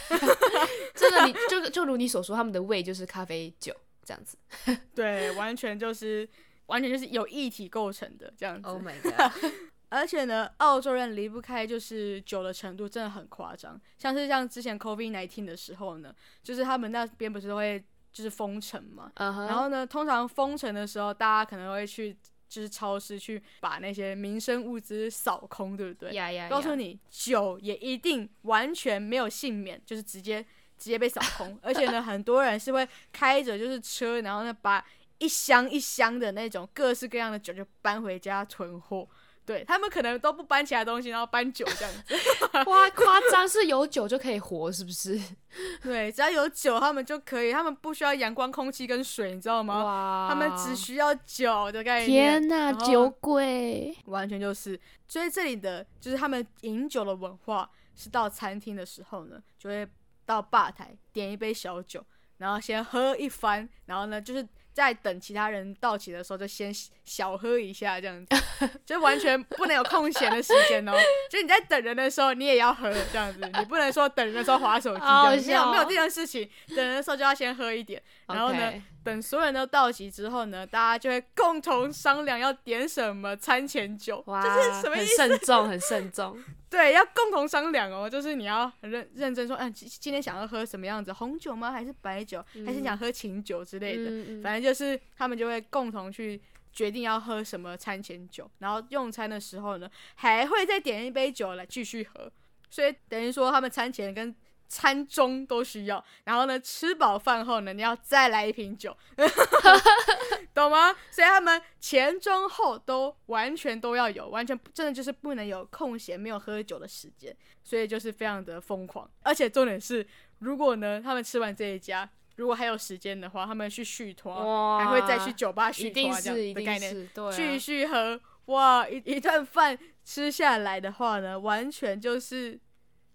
[0.95, 4.37] 这个你就就如你所说，他们的胃就是咖啡酒这样子。
[4.95, 6.29] 对，完全就是
[6.67, 8.69] 完全就是有液体构成的这样子。
[8.69, 9.53] Oh my god！
[9.89, 13.81] 而且呢，澳洲人离不开就是酒的程度真的很夸张。
[13.97, 19.11] 像是像之前 COVID nineteen 的时候呢，就是他们那边不是都会就是封城嘛。
[19.17, 19.47] Uh huh.
[19.47, 22.15] 然后呢，通常封城的时候，大家可能会去。
[22.49, 26.49] 就是超市去把那些民生物资扫空，对不对？
[26.49, 30.43] 告诉你，酒也一定完全没有幸免，就是直接
[30.79, 31.59] 直接被扫空。
[31.63, 34.85] 而且呢，很多人是会开着就是车，然后呢把
[35.19, 39.09] 一箱一箱的那种各式各样的酒就搬回家囤货。
[39.47, 42.15] 对，他们可能都不搬其他东西，然后搬酒这样子。
[42.67, 43.47] 哇，夸张！
[43.47, 45.21] 是有酒就可以活，是不是？
[45.83, 47.53] 对，只要有酒，他们就可以。
[47.53, 49.85] 他们不需要阳光、空气跟水，你知道吗？
[49.85, 50.29] 哇！
[50.31, 52.41] 他们只需要酒的概念。
[52.41, 53.95] 天哪，后酒鬼！
[54.07, 54.81] 完全就是。
[55.07, 59.87] 所以这里的就是他们饮酒的文化，是到餐厅的时候呢，就会
[60.25, 62.03] 到吧台点一杯小酒，
[62.39, 64.49] 然后先喝一番，然后呢就是。
[64.75, 68.37] 在等其他人到齐的时候，就先小喝一下，这样子，
[68.85, 70.93] 就完全不能有空闲的时间哦。
[71.31, 75.05] 就你在等人的时候，你也要喝这样子，你不能说等人的时候划手机，
[75.47, 76.51] 没有没有这件事情。
[76.69, 78.73] 等人的时候就要先喝一点，然后呢，
[79.05, 85.23] 等所有人都到齐之后呢，大家就会共同商量要点什么餐前酒，哇，就是什么意思？
[85.23, 86.43] 很慎重，很慎重。
[86.71, 91.71] 对，要共同商量哦，就是你要很认认真说，嗯，今天想要喝什么样子，红酒吗？
[91.71, 92.45] 还是白酒？
[92.55, 94.11] 嗯、还是想喝琴酒之类的？
[94.11, 96.41] 嗯嗯、反正就是他们就会共同去
[96.73, 102.33] 决定要喝什么餐前酒，然后用餐的时候呢，还会再点一杯酒来继续喝，
[102.71, 104.35] 所以等于说他们餐前跟
[104.75, 108.97] 餐中都需要，然后呢，吃饱饭后呢，你要再来一瓶酒，
[110.53, 110.93] 懂吗？
[111.13, 117.33] 所以他们前中后都完全都要有，完全真的就是不能有空闲没有喝酒的时间，
[117.63, 119.09] 所以就是非常的疯狂。
[119.23, 120.05] 而且重点是，
[120.41, 124.35] 如果呢，他们吃完这一家，如果还有时间的话，他们去续团，
[124.81, 128.21] 还会再去酒吧续团这样的概念，对啊、继续喝。
[128.47, 132.59] 哇，一一顿饭吃下来的话呢，完全就是。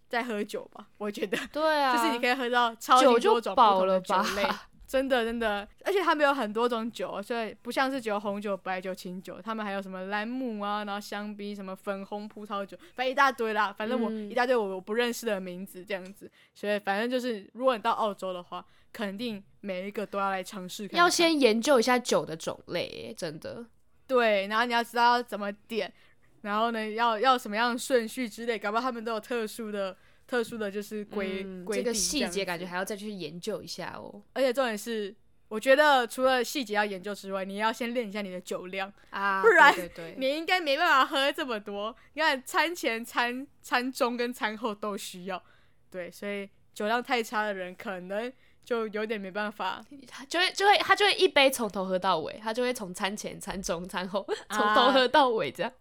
[0.09, 4.43] 在喝酒吧，我觉得，对啊，就是你可以喝到超级多种不同的酒类？
[4.87, 13.71] 真的真的，而且他们有很多种酒，所以不像是只有红酒、白酒、清酒，他们还有什么兰姆啊，然后香槟、什么粉红葡萄酒，反正一大堆啦。
[13.71, 20.99] 反正我、嗯、一大堆我我不认识的名字这样子，所以反正就是，如果你到澳洲的话，肯定每一个都要来尝试看看。
[20.99, 23.63] 要先研究一下酒的种类，真的。
[24.07, 25.93] 对，然后你要知道要怎么点。
[26.41, 34.21] 然后呢，要要什么样的顺序之类，搞不好他们都有特殊的、特殊的就是规规、嗯、这个细节，感觉还要再去研究一下哦。
[34.33, 35.15] 而且重点是，
[35.47, 39.73] 我觉得除了细节要研究之外，你要先练一下你的酒量啊，不然
[40.17, 41.95] 你应该没办法喝这么多。
[42.13, 45.43] 你看，餐前、餐餐中跟餐后都需要，
[45.89, 48.31] 对，所以酒量太差的人可能。
[48.69, 55.71] 就有点没办法，他就会就会他就会一杯从头喝到尾，他就会从餐前、餐中、餐后 从头喝到尾这样。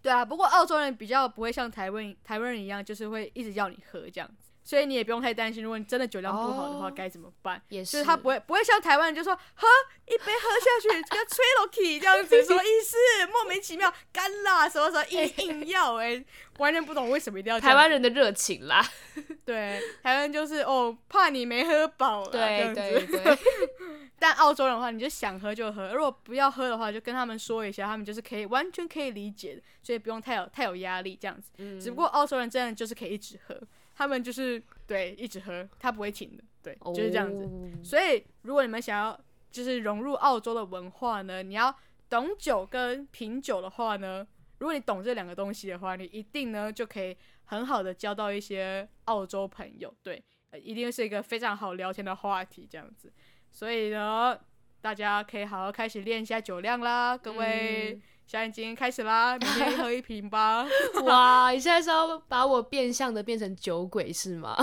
[0.00, 7.58] 对啊，不过澳洲人比较不会像台湾台湾人一样，就是会一直要你喝这样子，所以你也不用太担心，如果你真的酒量不好的话，该、oh, 怎么办？
[7.70, 9.66] 也是，就是他不会不会像台湾人就说喝
[10.04, 12.98] 一杯喝下去，给他吹落去这样子，什么意思？
[13.32, 16.26] 莫名其妙干啦，什么什么硬硬要哎、欸，
[16.58, 17.58] 完全不懂为什么一定要。
[17.58, 18.86] 台湾人的热情啦，
[19.46, 23.38] 对，台湾就是哦，怕你没喝饱，对对对。
[24.20, 31.52] 但澳洲人的话，你就想喝就喝，如果不要喝的话，就跟他们说一下，他们就是可以完全可以理解的，所以不用太有太有压力这样子。
[31.56, 33.58] 嗯、只不过澳洲人真的就是可以一直喝。
[33.98, 37.42] 他们就是对一直喝，他不会停的，对，就是这样子。
[37.42, 37.84] Oh.
[37.84, 39.20] 所以如果你们想要
[39.50, 41.74] 就是融入澳洲的文化呢，你要
[42.08, 44.24] 懂酒跟品酒的话呢，
[44.60, 50.22] 如果你懂这两个东西的话，你一定呢就可以很好的交到一些澳洲朋友，对，
[50.62, 53.12] 一定是一个非常好聊天的话题这样子。
[53.50, 54.38] 所以呢，
[54.80, 57.94] 大家可以好好开始练一下酒量啦，各位。
[57.94, 60.66] 嗯现在已经开始啦， 明天喝一瓶吧。
[61.04, 64.54] 哇，你现在是要把我变相的变成酒鬼是吗？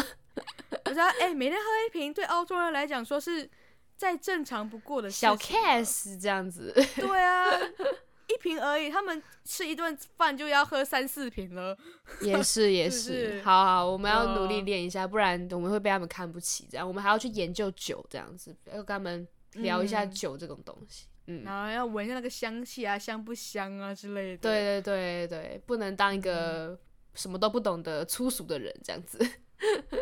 [0.83, 3.49] 不是啊，哎、欸，每天喝一瓶对澳洲人来讲说是
[3.97, 6.71] 再正常不过的事小 case 这样子。
[6.95, 7.49] 对啊，
[8.29, 11.75] 一瓶而已，他们吃一顿饭就要喝三四瓶了。
[12.21, 16.67] 也是也是，是是好好，我们要努力练一下，不然我们会被他们看不起。
[16.69, 21.05] 这样，我们还要去研究酒，这样子要跟他们聊一下酒这种东西。
[21.07, 24.37] 嗯嗯，然后要闻一下那个香气啊，香不香啊之类的。
[24.37, 26.79] 对对对对，不能当一个
[27.13, 29.19] 什么都不懂的粗俗的人这样子。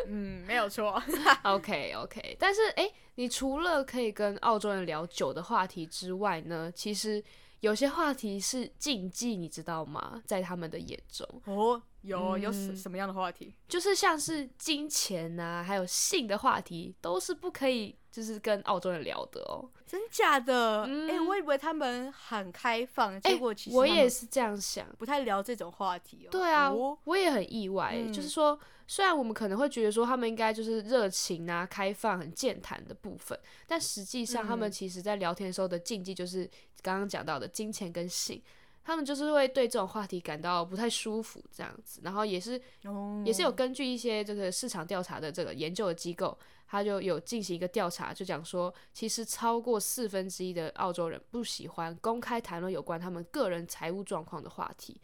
[0.08, 1.02] 嗯，没有错。
[1.44, 7.22] OK OK，但是诶，你除了可以跟澳洲人聊酒的话题之外呢，其实
[7.60, 10.20] 有些话题是禁忌，你知道吗？
[10.26, 11.26] 在他们的眼中。
[11.46, 13.54] 哦，有有什什么样的话题？
[13.68, 17.96] 就是像是金钱啊，还有性的话题，都是不可以。
[18.14, 20.82] 就是跟澳洲人聊的哦，真假的？
[20.82, 26.30] 哎、嗯欸，我以为他们很开放，结果其实我也是这样想，不太聊这种话题哦。
[26.30, 28.12] 对啊，哦、我也很意外、嗯。
[28.12, 28.56] 就是说，
[28.86, 33.36] 虽然我们可能会觉得说他们应该就是热情啊、开放、很健谈的部分，
[33.66, 36.48] 但实际上他们其实在聊天的时候的禁忌就是
[36.82, 38.40] 刚刚讲到的金钱跟性，
[38.84, 42.00] 他们就是会对这种话题感到不太舒服这样子。
[42.04, 46.38] 然后也是，哦、也是有根据一些这个市场调查的这个研究的机构。
[46.66, 55.00] 他就有进行一个调查，就讲说，其实超过四分之一的澳洲人不喜欢公开谈论有关他们个人财务状况的话题。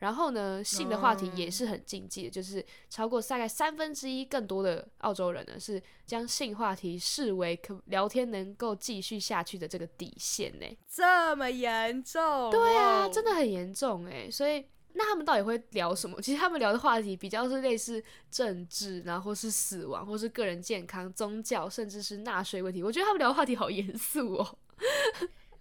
[0.00, 10.66] 然后呢，性的话题也是很禁忌的，就是超过大概三分之一更多的澳洲人呢，是将性话题视为可聊天能够继续下去的这个底线呢。
[10.88, 12.50] 这么严重？
[12.50, 14.66] 对啊，真的很严重哎，所以。
[14.92, 16.20] 那他们到底会聊什么？
[16.20, 22.82] 其实他们聊的话题比较是类似政治，然后或是死亡，或是个人健康、宗教，甚至是纳税问题。
[22.82, 24.58] 我觉得他们聊的话题好严肃哦。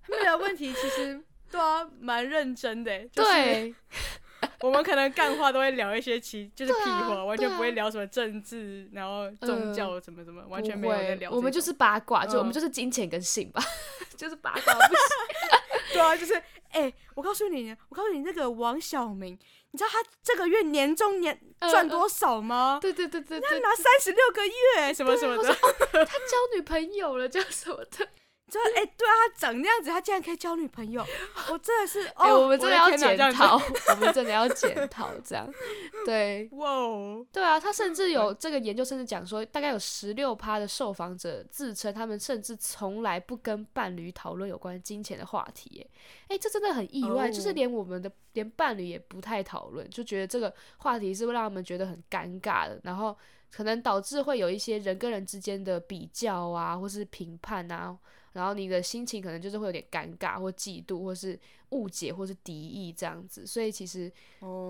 [0.01, 3.07] 他们聊问题其实对啊，蛮认真的。
[3.09, 3.75] 就是、对，
[4.61, 11.31] 我们可能干话都会聊一些其就是屁话、啊，完全不会聊什么政治，啊、然后宗教什么什么，呃、完全没有在聊。
[11.31, 13.61] 我们就是八卦，就、嗯、我们就是金钱跟性吧，
[14.17, 15.93] 就是八卦不行。
[15.93, 16.41] 对啊，就是。
[16.71, 19.33] 哎、欸，我告诉你，我告诉你，那个王小明，
[19.71, 22.73] 你知道他这个月年终年赚多少吗？
[22.75, 25.51] 呃、对对对对，他拿三十六个月，什么什么的。
[25.51, 25.57] 哦、
[25.91, 28.07] 他交女朋友了，叫什么的？
[28.49, 31.05] 就哎、欸，对啊，他长那样子，他竟然可以交女朋友，
[31.51, 35.47] 我真的是，哎、欸， 我们真的要检讨，我们真的要检讨这样，
[36.05, 45.85] 对，哇哦，对啊，他甚至有这个研究，甚至讲说，大概有十六趴的受访者自称，他们甚至从来不跟伴侣讨论有关金钱的话题，
[46.27, 47.33] 哎，哎，这真的很意外，oh.
[47.33, 53.15] 就是连我们的连伴侣也不太讨论，就觉得这个话题是会让他们觉得很尴尬的，然后
[53.51, 57.97] 可能导致会有一些人跟人之间的比较啊，或是评判啊。
[58.33, 63.45] 然后你的心情可能就是会有点尴尬，或嫉妒，或是误解，或是敌意这样子。
[63.45, 64.11] 所以其实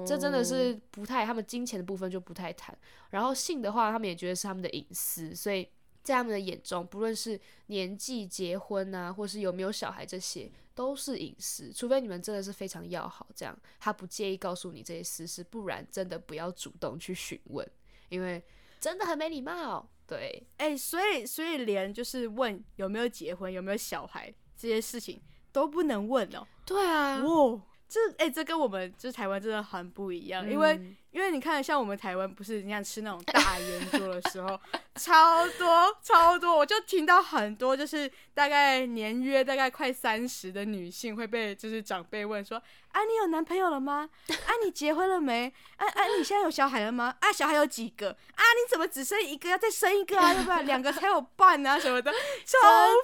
[0.06, 2.78] 这真的是不太，他们金钱的部分就不太谈。
[3.10, 5.68] 然后性的话，他们也觉得是他们的隐私，所以
[6.04, 11.72] 在他们的眼中，不论是年纪、结婚啊，或是有没有小孩，这些都是隐私。
[11.74, 17.70] 除非你们真的是非常要好，这样他不介意告诉你这些私事，不然真的不要主动去询问，
[18.08, 18.42] 因为
[18.80, 19.90] 真的很没礼貌。
[20.10, 26.46] 对，哎、欸，所以所以连就是问有没有结婚、有没有小孩这些事情都不能问哦。
[26.66, 30.96] 对啊，哇，这哎、欸，这跟我们就是台湾真的很不一样，嗯、因为。
[31.12, 34.60] 因为你看，像我们台湾不是你看吃那种大圆桌的时候，
[34.96, 42.62] 超多超多，我就听到很多，就是大概年约大概快三十的女性会被就是长辈问说
[42.94, 44.08] ：“啊，你有男朋友了吗？
[44.28, 45.52] 啊，你结婚了没？
[45.78, 47.16] 啊啊，你现在有小孩了吗？
[47.22, 48.12] 啊，小孩有几个？
[48.12, 49.50] 啊，你怎么只生一个？
[49.50, 50.34] 要再生一个啊？
[50.34, 52.12] 要不然两个才有伴啊什么的，
[52.46, 52.58] 超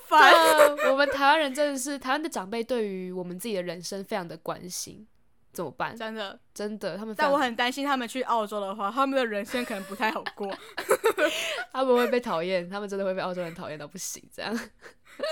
[0.08, 0.32] 烦。
[0.91, 5.08] 我们台湾人真的是台湾的长辈，对于我们自己的人生非常的关心。
[5.56, 5.95] 怎么办？
[5.95, 7.16] 真的，真的，他们。
[7.18, 10.47] 但我很担心他们去澳洲的话，他们的人生可能不太好过。
[11.72, 14.53] 他们会被讨厌，他们真的会被澳洲人讨厌到不行，这样。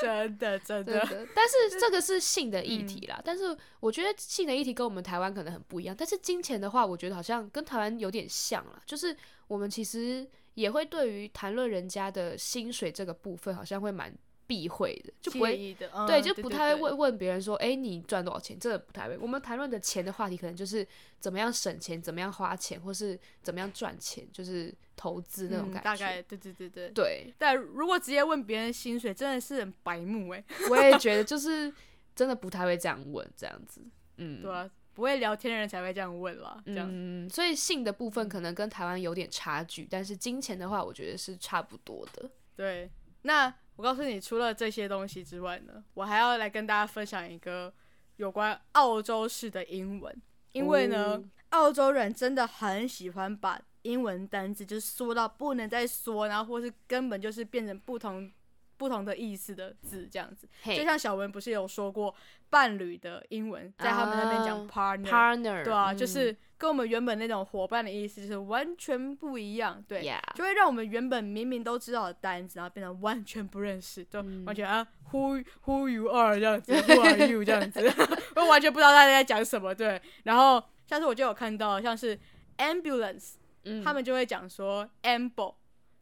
[0.02, 1.06] 真的，真的。
[1.36, 5.94] 但是这个是性的议题啦，嗯、但是我觉得性的议题跟我们台湾可能很不一样。
[5.96, 9.16] 但是金钱的话，我觉得好像跟台湾有点像啦，就是
[9.48, 14.14] 我们其实也会对于谈论人家的薪水这个部分，好像会蛮。
[14.54, 18.56] 避讳的就不会，嗯、对，就不太会问问别人说，哎、欸，你赚多少钱？
[18.60, 19.18] 这个不太会。
[19.18, 20.88] 我们谈论的钱的话题，可能就是
[21.20, 25.84] 怎么样省钱，怎么样花钱，或是怎么样赚钱，就是投资那种感觉、嗯。
[25.84, 26.90] 大概，对对对对。
[26.92, 30.44] 对，但如果直接问别人薪水，真的是很白目哎。
[30.70, 31.74] 我也觉得，就是
[32.16, 33.82] 真的不太会这样问，这样子。
[34.18, 36.62] 嗯，对啊，不会聊天的人才会这样问啦。
[36.68, 42.30] 这样，嗯，所以性的部分可能跟台湾有点差距，但是金钱的话，我觉得是差不多的。
[42.56, 42.92] 对，
[43.24, 43.52] 那。
[43.76, 47.74] 我告诉你，除了这些东西之外呢，我还要来跟大家分享一个
[48.18, 50.16] 有关澳洲式的英文。
[50.52, 58.32] 因为呢，哦、澳洲人真的很喜欢把英文单字就是缩到不能再缩，然后或是根本就是变成不同
[58.78, 60.48] 不同的意思的字这样子。
[60.66, 62.14] 就像小文不是有说过
[62.50, 66.36] 伴侣的英文，在他们那边讲 partner，partner，、uh, 对啊，嗯、就是。
[66.56, 70.22] 跟我们原本那种伙伴的意思就是完全不一样，对，Yeah.
[70.34, 77.82] 就会让我们原本明明都知道的单词，然后变成完全不认识，就完全啊、嗯、，who who you are 这样子， who are you 这样子，
[78.38, 80.02] 我完全不知道大家在讲什么，对。
[80.24, 82.18] 然后像是我就有看到，像是
[82.60, 83.34] ambulance，、
[83.66, 85.56] 嗯、他们就会讲说 amble，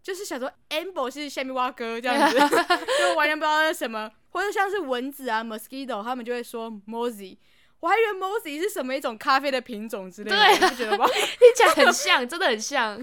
[0.03, 2.37] 就是想说 amble 是下面挖哥这样子，
[2.99, 7.37] 就完全不知道是什么，或者像是蚊子啊 mosquito，他们就会说 mozzie。
[7.79, 11.07] 我还以为 mosey 是什么一种咖啡的品种之类的，你不觉得吗？
[11.09, 12.95] 听起来很像，真的很像。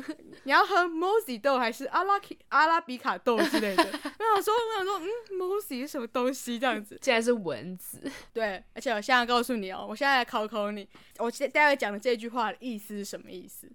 [0.44, 2.14] 你要喝 mosey 豆还是阿拉
[2.50, 3.82] 阿拉比卡豆之类的？
[3.84, 6.60] 我想说，我想说，嗯，mosey 是什么东西？
[6.60, 8.00] 这样子，竟然是蚊子。
[8.32, 10.88] 对，而且我现在告诉你哦，我现在来考考你，
[11.18, 13.68] 我待会讲的这句话的意思是什么意思？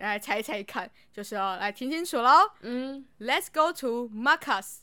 [0.00, 2.50] 来猜猜看，就是要来听清楚喽。
[2.60, 4.78] 嗯，Let's go to Marcus。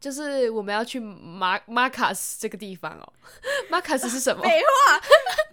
[0.00, 3.12] 就是我们要去马马卡斯这个地方哦，
[3.70, 4.42] 马卡斯是什么？
[4.42, 5.00] 废话，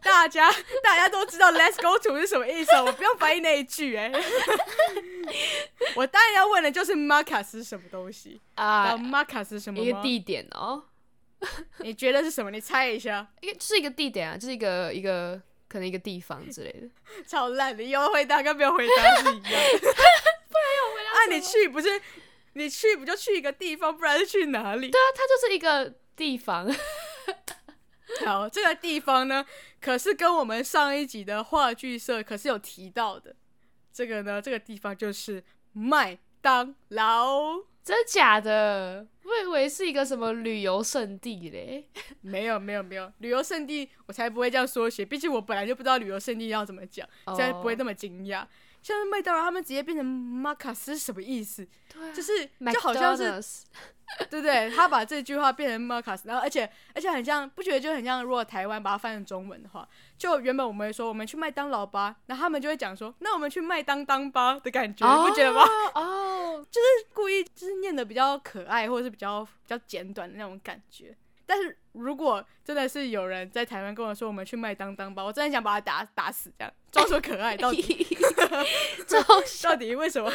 [0.01, 0.49] 大家
[0.83, 4.11] 大家都知道 Let's go to 是什么意思，我不用翻译那一句哎。
[5.95, 8.97] 我当然要问的就是马卡斯是什么东西啊？
[8.97, 9.79] 马卡斯是什么？
[9.79, 10.83] 一个地点哦。
[11.81, 12.49] 你觉得是什么？
[12.49, 13.27] 你猜一下。
[13.41, 15.39] 一个是一个地点啊，就是一个一个
[15.69, 16.89] 可能一个地方之类的。
[17.25, 19.51] 超烂的，有回答跟没有回答是一样。
[19.79, 21.11] 不然有回答。
[21.11, 22.01] 啊，你去不是？
[22.53, 24.89] 你去不就去一个地方，不然是去哪里？
[24.89, 26.69] 对啊，它就是一个地方。
[28.25, 29.45] 好，这个地方呢，
[29.79, 33.35] 可是跟我们上一集的话剧社可是有提到的。
[33.93, 35.43] 这个呢，这个地方就是
[35.73, 37.61] 麦当劳。
[37.81, 39.07] 真的假的？
[39.23, 41.87] 我以为是一个什么旅游胜地嘞。
[42.21, 45.03] 没有，没有，没有，旅游胜地我才不会这样说写。
[45.03, 48.45] 毕竟我本来就不知道旅游胜地要怎么讲，才不会那么惊讶。
[48.81, 51.67] 像是麦当劳，他们直接变成马卡斯是什么意思？
[51.93, 53.65] 对啊、就是就好像是
[54.29, 54.71] 对不对？
[54.71, 58.23] 他把这句话变成马卡斯，然后而且而且很像，不觉得就很像？
[58.23, 65.61] 如果台湾把它翻成中文的话，就原本我们会说我们去麦当劳吧，然后他们就会讲说，那我们去麦当当吧的感觉，你、oh, 不觉得吗？
[65.93, 66.65] 哦，oh.
[66.71, 71.15] 就是故意就是念的比较可爱，或者是比较比较简短的那种感觉。
[71.45, 78.07] 但是如果真的是有人在台湾跟我说我们去麦当当吧，我真的想把他打打死，这样装作可爱到 底，
[79.63, 80.31] 到底为什么？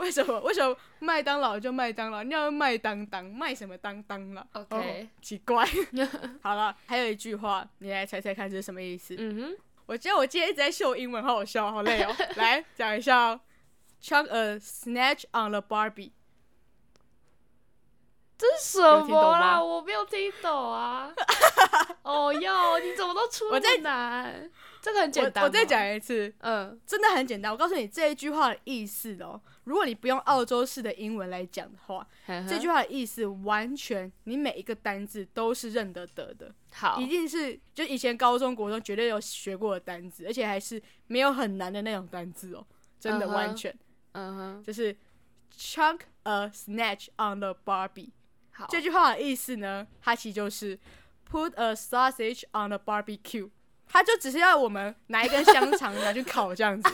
[0.00, 0.40] 为什么？
[0.40, 5.66] 为什么麦当劳就麦当劳，你要麦当当卖什么当当了？OK，、哦、奇怪。
[6.42, 9.14] 好了，还有一句话，你来猜猜看这是什么意思？
[9.18, 9.56] 嗯哼，
[9.86, 12.14] 我觉得我今天一直在秀英文，好好笑，好累哦。
[12.36, 13.40] 来讲一下哦
[14.02, 16.12] ，chuck a snatch on the Barbie。
[18.42, 19.62] 这是什么啦？
[19.62, 21.14] 我没有听懂啊！
[22.02, 24.50] 哦哟，你怎么都出这么难？
[24.80, 25.44] 这个很简单。
[25.44, 27.52] 我再讲一次，嗯，真的很简单。
[27.52, 29.40] 我告诉你这一句话的意思哦。
[29.62, 36.52] 如果你不用澳洲式的英文来讲的话，呵呵这句话的意思完全你每一个单字都是认得得的。
[36.72, 42.66] 好，一定是就以前高中国中绝对有学过的单字，而且还是没有很难的那种单字哦。
[42.98, 43.72] 真的完全，
[44.14, 44.96] 嗯哼，就是
[45.56, 48.10] chunk a snatch on the Barbie。
[48.62, 48.68] 好。
[48.70, 50.78] 这句话的意思呢，它其实就是
[51.30, 53.50] put a sausage on a barbecue，
[53.88, 56.90] 它就只是要我们拿一根香肠 拿去烤这样子，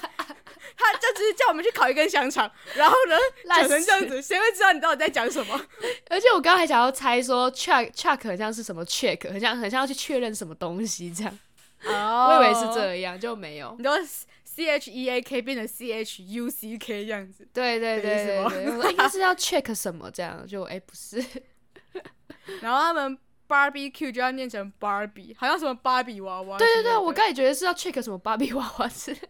[0.76, 3.16] 它就只是叫我们去烤一根香肠，然后呢
[3.56, 5.60] 讲成这样子，谁会知道你到底在讲什么？
[6.10, 11.38] 而且我刚刚还想要猜说 check check 很像是什么 check，很像很像要去确认什么东西这样，
[11.84, 13.90] 哦，oh, 我以为是这样，就没有，你都
[14.44, 21.24] C H E A K 变成 C H U C K 这样子，对对对对对，我应该是要 check 什么这样，就哎、欸、不是。
[22.62, 23.18] 然后他们
[23.48, 26.58] barbecue 就要念成 Barbie，好像什么芭比娃娃。
[26.58, 29.28] 对对对，我刚也觉得是要 check 什么芭比娃娃之类的。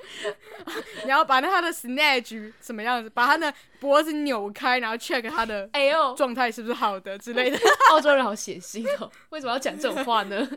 [1.04, 7.58] 你要把那他的 snatch 什么样子，把他的脖子扭开，然后 check 他的哎呦状态是不是好的之类的。
[7.92, 10.48] 澳洲人好血腥哦，为什么要讲这种话呢？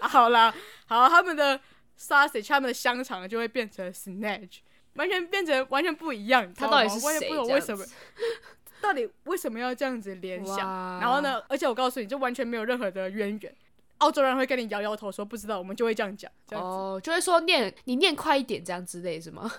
[0.00, 0.54] 好啦，
[0.86, 1.60] 好，他们的
[1.98, 4.58] sausage，他们的香肠就会变成 snatch，
[4.94, 6.54] 完全变成完全不一样。
[6.54, 7.06] 他到底是谁？
[7.06, 7.84] 完全不懂为什么？
[8.86, 10.58] 到底为什么要这样子联想？
[11.00, 11.42] 然后呢？
[11.48, 13.52] 而且我告诉你，就完全没有任何的渊源。
[13.98, 19.50] 澳洲人会跟你摇摇头说不知道，我们就会这样讲，这样子哦，就会说念你念快一点这样之类是吗？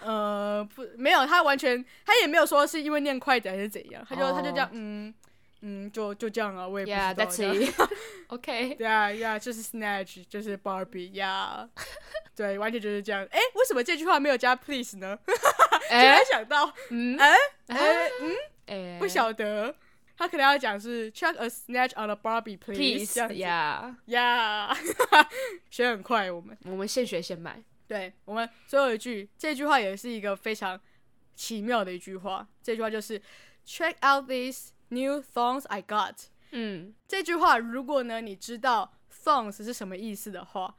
[0.00, 4.34] 呃，不，没有，他完全他也没有说是因为念快一点还是怎样，他就、oh.
[4.36, 5.14] 他就这样，嗯
[5.62, 7.02] 嗯，就就这样啊，我也不知道。
[7.02, 7.74] Yeah, that's it.
[8.28, 11.82] OK，对啊，呀，就是 Snatch，就是 Barbie，呀、yeah，
[12.36, 13.26] 对，完全就是这样。
[13.30, 15.18] 哎，为什么这句话没有加 Please 呢？
[15.90, 17.34] 突然想到，嗯，哎
[17.68, 19.74] 哎嗯，哎，不晓得。
[20.18, 23.36] 他可能要讲是 “check a snatch on a Barbie please，这样子。
[23.36, 24.76] 呀呀，
[25.70, 26.56] 学很快，我们。
[26.64, 27.62] 我们现学现卖。
[27.86, 30.80] 对，我们最后一句，这句话也是一个非常
[31.34, 32.48] 奇妙的一句话。
[32.62, 33.20] 这句话就是
[33.66, 36.14] check out these new thongs I got。
[36.52, 40.76] 嗯，这句话如果呢你知道 thongs 是什么意思的话，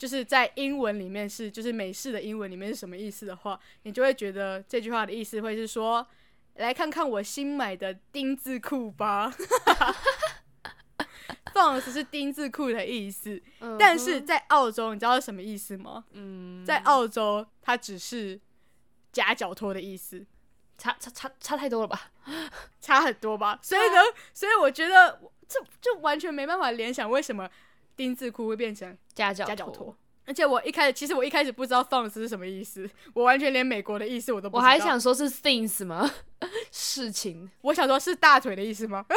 [0.00, 6.04] 就是在英文里面是就是美式的英文里面是什么意思的话，你就会觉得这句话的意思会是说。
[6.56, 9.32] 来看看我新买的丁字裤吧，
[11.54, 13.76] thongs 是丁字裤的意思，uh.
[13.78, 16.04] 但是在澳洲，你知道是什么意思吗？
[16.10, 18.38] 嗯，在澳洲它只是
[19.10, 20.26] 夹脚拖的意思，
[20.76, 22.10] 差差差差太多了吧？
[22.80, 23.58] 差很多吧？
[23.62, 24.02] 所以呢，
[24.34, 27.48] 所以我觉得这就完全没办法联想为什么
[28.00, 29.94] 丁字裤会变成夹脚夹脚拖。
[30.24, 34.64] 而且我一开始，其实我一开始不知道 thongs 是什么意思，我完全连美国的意思我都不知道。
[34.64, 36.10] 我还想说是 things 吗？
[36.72, 37.50] 事情？
[37.60, 39.04] 我想说是大腿的意思吗？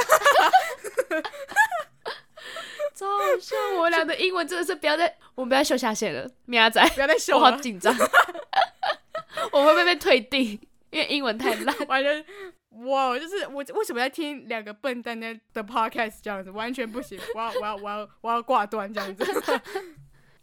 [2.94, 3.56] 超好笑！
[3.80, 7.96] 我俩的英文真的是不要再，我们不要秀下限了，喵仔，不要再秀了，我好紧张，
[9.54, 10.60] 我会不会被退订？
[10.90, 12.26] 因为英文太烂，完全
[12.86, 13.18] 哇！
[13.18, 17.20] 就是我为什么要听两个笨蛋的的 podcast 这样子，完全不行！
[17.36, 19.24] 我要我要我要我要挂断这样子。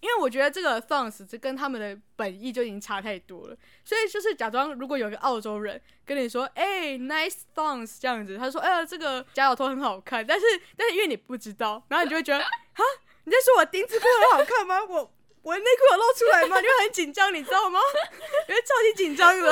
[0.01, 12.49] 因为我觉得这个 thongs 这跟他们的本意就已经差太多了，所以就是假装如果有个澳洲人跟你说，哎、欸，nice thongs 这样子，他说，哎呀，这个假脚拖很好看，但是但是因为你不知道，然后你就会觉得，啊，
[13.25, 14.77] 你在说我丁字裤很好看吗？
[14.89, 15.13] 我。
[15.43, 16.59] 我的内裤有露出来吗？
[16.61, 17.81] 你会很紧张，你知道吗？
[18.49, 19.49] 因为超级紧张的。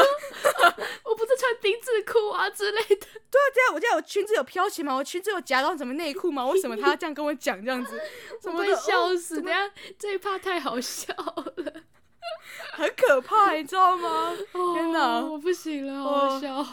[1.04, 2.96] 我不是穿丁字裤啊之类的。
[3.30, 4.94] 对啊，对啊，我这样我裙子有飘起吗？
[4.94, 6.46] 我裙子有夹到什么内裤吗？
[6.46, 8.00] 为什么他要这样跟我讲这样子？
[8.44, 9.40] 我会笑死！
[9.40, 11.72] 等下这一趴太好笑了，
[12.72, 14.36] 很可怕，你知道吗？
[14.74, 16.66] 天哪，我不行了，好好笑。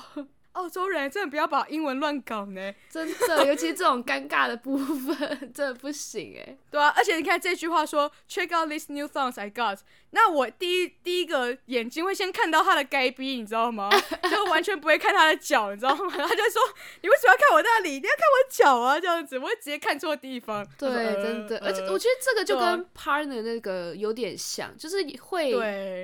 [0.56, 5.16] 澳洲人真的不要把英文乱搞呢， 真的，尤其是这种尴尬的部分，
[5.54, 6.58] 真的不行哎。
[6.72, 9.80] 对啊，而且你看这句话说，check out these new thongs I got，
[10.16, 13.90] 那我第一第一个眼睛会先看到他的该逼，你知道吗？
[14.32, 16.10] 就完全不会看他的脚，你知道吗？
[16.10, 16.62] 他就说，
[17.02, 17.90] 你为什么要看我那里？
[18.00, 20.66] 你要看我脚啊，这样子，我会直接看错地方。
[20.80, 20.90] 对，
[21.22, 25.52] 真的，而且我觉得这个就跟 partner 那个有点像，就是会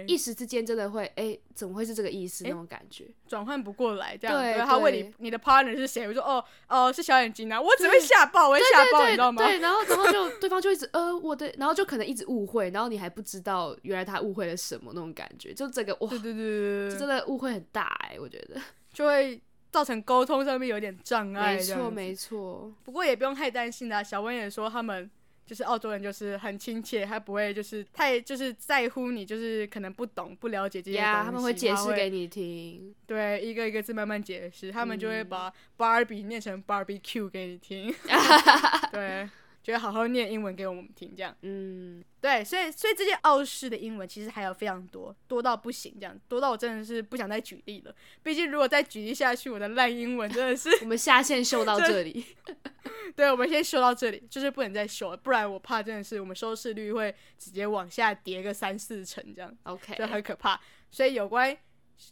[0.06, 4.38] 一时之间真的会，哎、欸，怎么会是这个意思那种感觉，转换不过来这样。
[4.38, 6.06] 对，他问你你的 partner 是谁？
[6.06, 9.46] 我说哦哦是小眼睛啊，我只会吓爆，我会吓爆，你知道吗？
[9.46, 18.62] 对，然后然后就对方就一直呃我的，然后就可能一直误会，然后你还不知道原来他误会了什么那种感觉，就这个哇，对对对真的误会很大哎，我觉得
[18.94, 19.42] 就会
[19.72, 21.56] 造成沟通上面有点障碍。
[21.56, 24.04] 没错没错，不过也不用太担心啦。
[24.04, 25.10] 小温也说他们。
[25.44, 32.96] 就是澳洲人，就是很亲切，他不会就是太就是在乎你，就是可能不懂不了解这些东西，yeah, 他们会解释给你听。
[33.06, 37.94] 对，一个一个字慢慢解释，他们就会把 Barbie 念成 Barbecue 给你听。
[38.94, 39.30] 对，
[39.64, 41.36] 就会好好念英文给我们听，这样。
[41.42, 47.96] 嗯，对，所以所以这些澳式的英文其实还有非常多，多到不行，这样多到我真的是不想再举例了。
[48.24, 52.26] 毕竟如果再举例下去，我的烂英文真的是 我们下线秀到这里。
[53.16, 60.60] 对，我们先秀到这里，就是不能再秀了，不然我怕真的是我们收视率会直接往下跌个三四成这样，OK，就很可怕。
[60.90, 61.56] 所以有关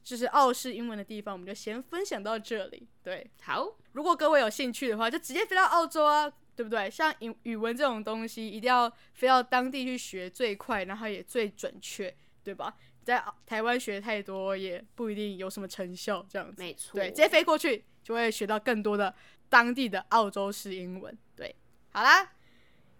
[0.03, 2.87] 就是澳式英文的地方，我们就先分享到这里。
[3.01, 6.91] 对，好，如果各位有兴趣的话，就直接飞到澳洲啊，对不对？
[6.91, 12.75] 像语语文这种东西，一定要飞到当地去学最快，然后也最准确，对吧？
[13.01, 16.61] 在台湾学太多也不一定有什么成效，这样子。
[16.61, 19.15] 没错，对，直接飞过去就会学到更多的。
[19.47, 21.55] 当地的澳洲式英文，对，
[21.91, 22.33] 好啦，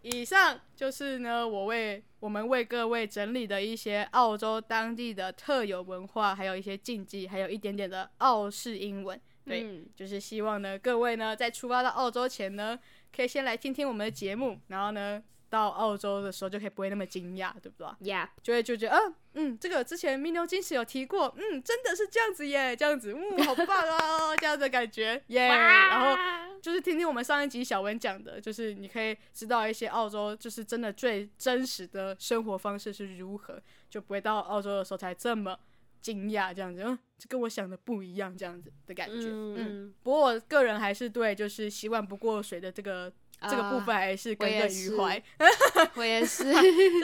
[0.03, 12.79] 以上就是呢，我为我们为各位整理的一些澳洲当地的特有文化，还有一些禁忌，还有一点点的澳式英文，对，嗯、就是希望呢，各位呢，在出发到澳洲前呢，
[13.15, 25.47] 可以先来听听我们的节目，然后呢，到澳洲的时候就可以不会那么惊讶，对不对？Yeah，就会就觉得，嗯嗯，这个之前名流金石有提过，嗯，真的是这样子耶，这样子，嗯，好棒哦，这样的感觉， 耶。
[25.47, 26.15] 然后
[26.61, 35.57] 就是听听我们上一集小文讲的，就是你可以知道一些澳洲就是真的最真实的生活方式是如何，就不会到澳洲的时候才这么。
[36.01, 45.21] 惊讶这样子，嗯，这跟我想的不一样，这样子的感觉，嗯，嗯，不过我个人还是对就是洗碗不过水的这个、啊、这个部分还是耿耿于怀。
[45.95, 46.45] 我也是，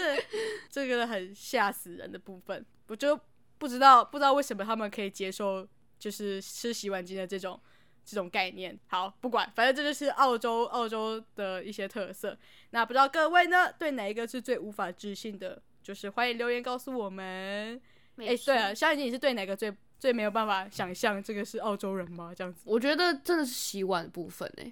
[0.72, 3.20] 这个很吓死人的部分，我就
[3.58, 5.68] 不知道不知道为什么他们可以接受
[6.00, 7.60] 就是吃洗碗巾的这种
[8.06, 8.80] 这种概念。
[8.88, 12.38] 好，不管，反正这就是澳洲澳洲的一些特色。
[12.70, 15.62] 那不知道各位呢，对哪一个是最无法置信的？
[15.84, 17.82] 就是欢迎留言告诉我们。
[18.18, 22.34] 哎、欸，对啊，小眼睛，你是对哪个最最没有办法想象这个是澳洲人吗？
[22.36, 24.72] 这样子，我觉得真的是洗碗的部分哎，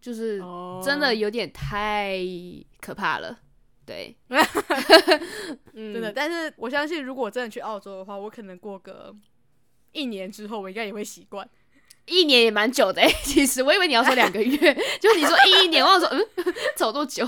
[0.00, 0.40] 就是
[0.84, 2.18] 真的有点太
[2.80, 3.40] 可怕了。
[3.84, 4.16] 对，
[5.74, 6.12] 嗯、真的。
[6.12, 9.14] 但是我相信，如果我真的去澳洲的话，我可能过个
[9.92, 11.48] 一年之后，我应该也会习惯。
[12.06, 16.20] 一年也蛮久的哎， 其实我以为你要说两个月， 就你说一一年，我说嗯，
[16.76, 17.24] 走多久？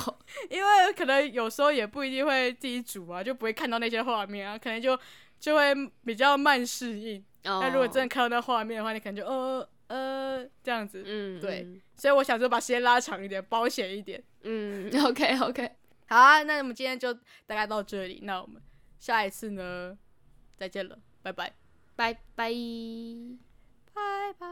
[0.50, 4.98] 因为可能有时候也不一定会自己煮啊，就不会看到那些画面啊，可能就。
[5.38, 5.74] 就会
[6.04, 7.24] 比较慢适应。
[7.44, 11.02] 那如果真的看到那画面的话，你可能就呃呃这样子。
[11.06, 11.80] 嗯，对。
[11.96, 14.22] 所以我想说，把时间拉长一点，保险一点。
[14.42, 15.70] 嗯， OK OK。
[16.08, 17.12] 好啊，那我们今天就
[17.46, 18.20] 大概到这里。
[18.22, 18.60] 那我们
[18.98, 19.96] 下一次呢，
[20.56, 21.54] 再见了，拜拜，
[21.96, 22.52] 拜拜，
[23.94, 24.48] 拜拜。